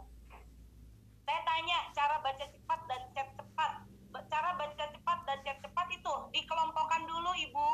Saya 1.24 1.40
tanya 1.48 1.78
cara 1.96 2.20
baca 2.20 2.46
cepat 2.48 2.80
dan 2.88 3.02
chat 3.16 3.30
cepat. 3.36 3.72
Cara 4.30 4.50
baca 4.56 4.86
cepat 4.90 5.20
dan 5.26 5.40
chat 5.44 5.58
cepat 5.62 5.88
itu 5.92 6.14
dikelompokkan 6.32 7.04
dulu 7.08 7.32
ibu. 7.36 7.72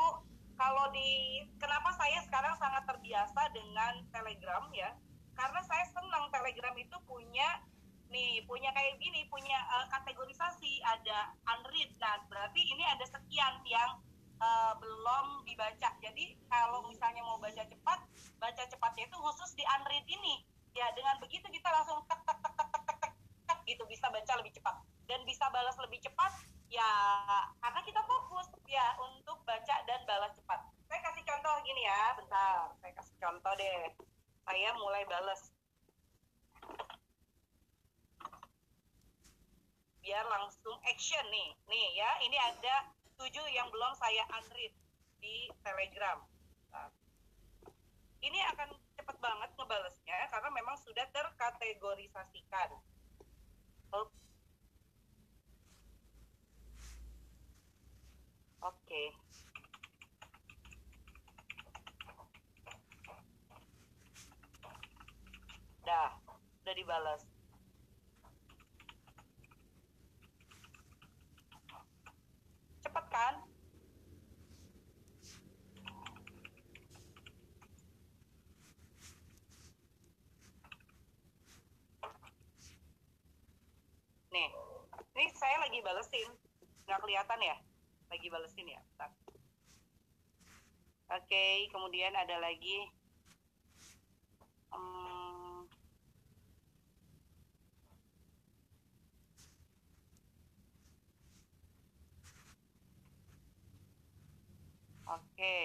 Kalau 0.60 0.92
di 0.92 1.40
kenapa 1.56 1.88
saya 1.96 2.20
sekarang 2.20 2.52
sangat 2.60 2.84
terbiasa 2.84 3.48
dengan 3.56 4.04
telegram 4.12 4.68
ya? 4.76 4.92
Karena 5.32 5.60
saya 5.64 5.88
senang 5.88 6.28
Telegram 6.28 6.76
itu 6.76 6.96
punya 7.08 7.64
nih 8.10 8.42
punya 8.44 8.68
kayak 8.76 9.00
gini 9.00 9.24
punya 9.32 9.56
uh, 9.72 9.88
kategorisasi. 9.88 10.84
Ada 10.84 11.32
unread. 11.56 11.90
Nah 11.96 12.20
berarti 12.28 12.60
ini 12.60 12.84
ada 12.84 13.08
sekian 13.08 13.64
yang 13.64 14.04
uh, 14.40 14.72
belum 14.80 15.44
dibaca. 15.44 15.88
Jadi 16.00 16.34
kalau 16.48 16.88
misalnya 16.88 17.22
mau 17.22 17.38
baca 17.38 17.62
cepat 17.62 18.00
baca 18.40 18.62
cepatnya 18.64 19.04
itu 19.06 19.16
khusus 19.20 19.52
di 19.54 19.64
unread 19.78 20.06
ini. 20.08 20.42
Ya 20.72 20.88
dengan 20.96 21.20
begitu 21.20 21.46
kita 21.52 21.68
langsung 21.68 22.00
tek 22.08 22.20
tek 22.24 22.38
tek 22.40 22.52
tek 22.56 22.66
tek 22.72 22.82
tek, 22.88 22.96
tek, 23.04 23.12
tek 23.46 23.58
gitu. 23.68 23.82
Bisa 23.86 24.08
baca 24.08 24.32
lebih 24.40 24.52
cepat. 24.56 24.76
Dan 25.06 25.20
bisa 25.28 25.46
balas 25.52 25.76
lebih 25.78 26.00
cepat 26.00 26.32
ya 26.70 26.86
karena 27.58 27.80
kita 27.82 27.98
fokus 28.06 28.46
ya 28.70 28.94
untuk 29.02 29.42
baca 29.42 29.76
dan 29.84 30.00
balas 30.06 30.32
cepat. 30.38 30.60
Saya 30.86 31.00
kasih 31.06 31.22
contoh 31.26 31.54
gini 31.66 31.82
ya 31.84 32.00
bentar. 32.16 32.72
Saya 32.80 32.92
kasih 32.96 33.16
contoh 33.20 33.52
deh. 33.58 33.92
Saya 34.46 34.70
mulai 34.78 35.04
bales 35.06 35.52
biar 40.00 40.24
langsung 40.26 40.78
action 40.86 41.26
nih. 41.28 41.50
Nih 41.68 41.86
ya 41.98 42.10
ini 42.24 42.38
ada 42.38 42.99
tujuh 43.20 43.46
yang 43.52 43.68
belum 43.68 43.92
saya 44.00 44.24
unread 44.40 44.72
di 45.20 45.52
telegram 45.60 46.24
nah, 46.72 46.88
ini 48.24 48.40
akan 48.56 48.72
cepat 48.96 49.16
banget 49.20 49.50
ngebalesnya 49.60 50.18
karena 50.32 50.48
memang 50.56 50.76
sudah 50.80 51.04
terkategorisasikan 51.12 52.68
oke 53.92 54.08
okay. 58.64 59.12
Dah, 65.90 66.14
udah 66.62 66.74
dibalas. 66.78 67.26
Cepet 72.86 73.06
kan? 73.10 73.34
Lagi 85.80 85.96
balesin 85.96 86.28
nggak 86.84 87.00
kelihatan 87.00 87.40
ya? 87.40 87.56
Lagi 88.12 88.28
balesin 88.28 88.68
ya? 88.68 88.80
Oke 91.08 91.72
kemudian 91.72 92.12
ada 92.12 92.36
lagi 92.36 92.84
hmm, 94.76 95.64
oke 105.08 105.56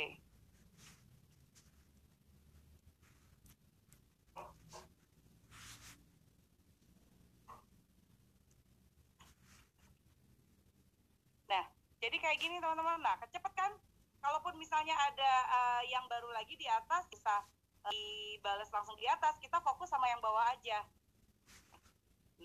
Jadi 12.05 12.21
kayak 12.21 12.37
gini 12.37 12.61
teman-teman. 12.61 13.01
Nah, 13.01 13.17
cepet 13.25 13.53
kan? 13.57 13.73
Kalaupun 14.21 14.53
misalnya 14.61 14.93
ada 14.93 15.31
uh, 15.49 15.81
yang 15.89 16.05
baru 16.05 16.29
lagi 16.29 16.53
di 16.53 16.69
atas 16.69 17.09
bisa 17.09 17.41
uh, 17.81 17.89
dibales 17.89 18.69
langsung 18.69 18.93
di 19.01 19.09
atas. 19.09 19.33
Kita 19.41 19.57
fokus 19.65 19.89
sama 19.89 20.05
yang 20.05 20.21
bawah 20.21 20.45
aja. 20.53 20.85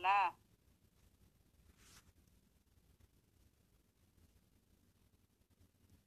Nah, 0.00 0.32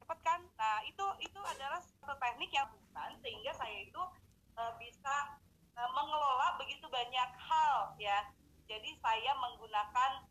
cepet 0.01 0.19
kan? 0.25 0.41
Nah, 0.57 0.81
itu 0.89 1.05
itu 1.21 1.41
adalah 1.45 1.77
satu 1.77 2.17
teknik 2.17 2.49
yang 2.49 2.65
bukan 2.73 3.13
sehingga 3.21 3.53
saya 3.53 3.85
itu 3.85 4.01
uh, 4.57 4.73
bisa 4.81 5.37
uh, 5.77 5.89
mengelola 5.93 6.57
begitu 6.57 6.89
banyak 6.89 7.29
hal 7.37 7.93
ya. 8.01 8.33
Jadi 8.65 8.97
saya 8.97 9.37
menggunakan 9.37 10.25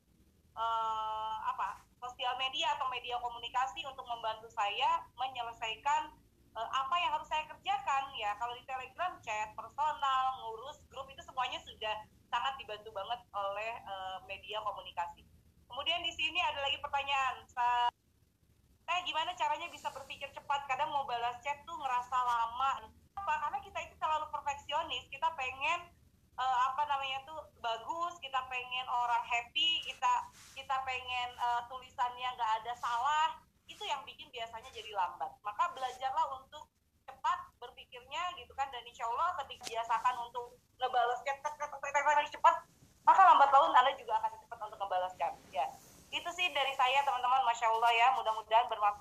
uh, 0.59 1.39
apa? 1.55 1.92
Sosial 2.03 2.35
media 2.35 2.75
atau 2.75 2.91
media 2.91 3.15
komunikasi 3.23 3.87
untuk 3.87 4.03
membantu 4.11 4.51
saya 4.51 5.07
menyelesaikan 5.15 6.11
uh, 6.59 6.69
apa 6.75 6.95
yang 6.99 7.15
harus 7.15 7.31
saya 7.31 7.47
kerjakan 7.47 8.11
ya. 8.19 8.35
Kalau 8.43 8.59
di 8.59 8.67
Telegram 8.67 9.15
chat 9.23 9.55
personal 9.55 10.25
ngurus 10.43 10.83
grup 10.91 11.07
itu 11.07 11.23
semuanya 11.23 11.63
sudah 11.63 11.95
sangat 12.27 12.59
dibantu 12.59 12.91
banget 12.91 13.21
oleh 13.31 13.73
uh, 13.87 14.19
media 14.27 14.59
komunikasi. 14.67 15.23
Kemudian 15.71 16.03
di 16.03 16.13
sini 16.13 16.43
ada 16.43 16.59
lagi 16.61 16.77
pertanyaan 16.83 17.47
saya 17.49 17.89
gimana 19.09 19.33
caranya 19.33 19.73
bisa 19.73 19.89
berpikir 19.89 20.29
cepat 20.37 20.52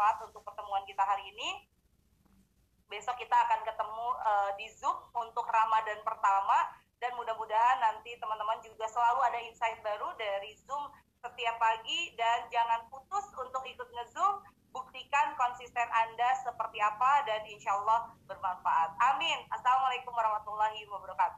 bermanfaat 0.02 0.34
untuk 0.34 0.42
pertemuan 0.42 0.82
kita 0.90 1.06
hari 1.06 1.30
ini 1.30 1.62
besok 2.90 3.22
kita 3.22 3.38
akan 3.38 3.62
ketemu 3.62 4.08
uh, 4.18 4.50
di 4.58 4.66
Zoom 4.74 4.98
untuk 5.14 5.46
Ramadan 5.46 6.02
pertama 6.02 6.74
dan 6.98 7.14
mudah-mudahan 7.14 7.78
nanti 7.78 8.18
teman-teman 8.18 8.58
juga 8.66 8.90
selalu 8.90 9.22
ada 9.30 9.38
insight 9.46 9.78
baru 9.86 10.10
dari 10.18 10.58
Zoom 10.66 10.90
setiap 11.22 11.54
pagi 11.62 12.18
dan 12.18 12.50
jangan 12.50 12.90
putus 12.90 13.30
untuk 13.38 13.62
ikut 13.62 13.86
nge-Zoom 13.94 14.42
buktikan 14.74 15.38
konsisten 15.38 15.86
Anda 15.86 16.34
seperti 16.42 16.82
apa 16.82 17.22
dan 17.30 17.46
insya 17.46 17.78
Allah 17.78 18.10
bermanfaat. 18.26 18.98
Amin. 19.06 19.38
Assalamualaikum 19.54 20.18
warahmatullahi 20.18 20.82
wabarakatuh. 20.90 21.31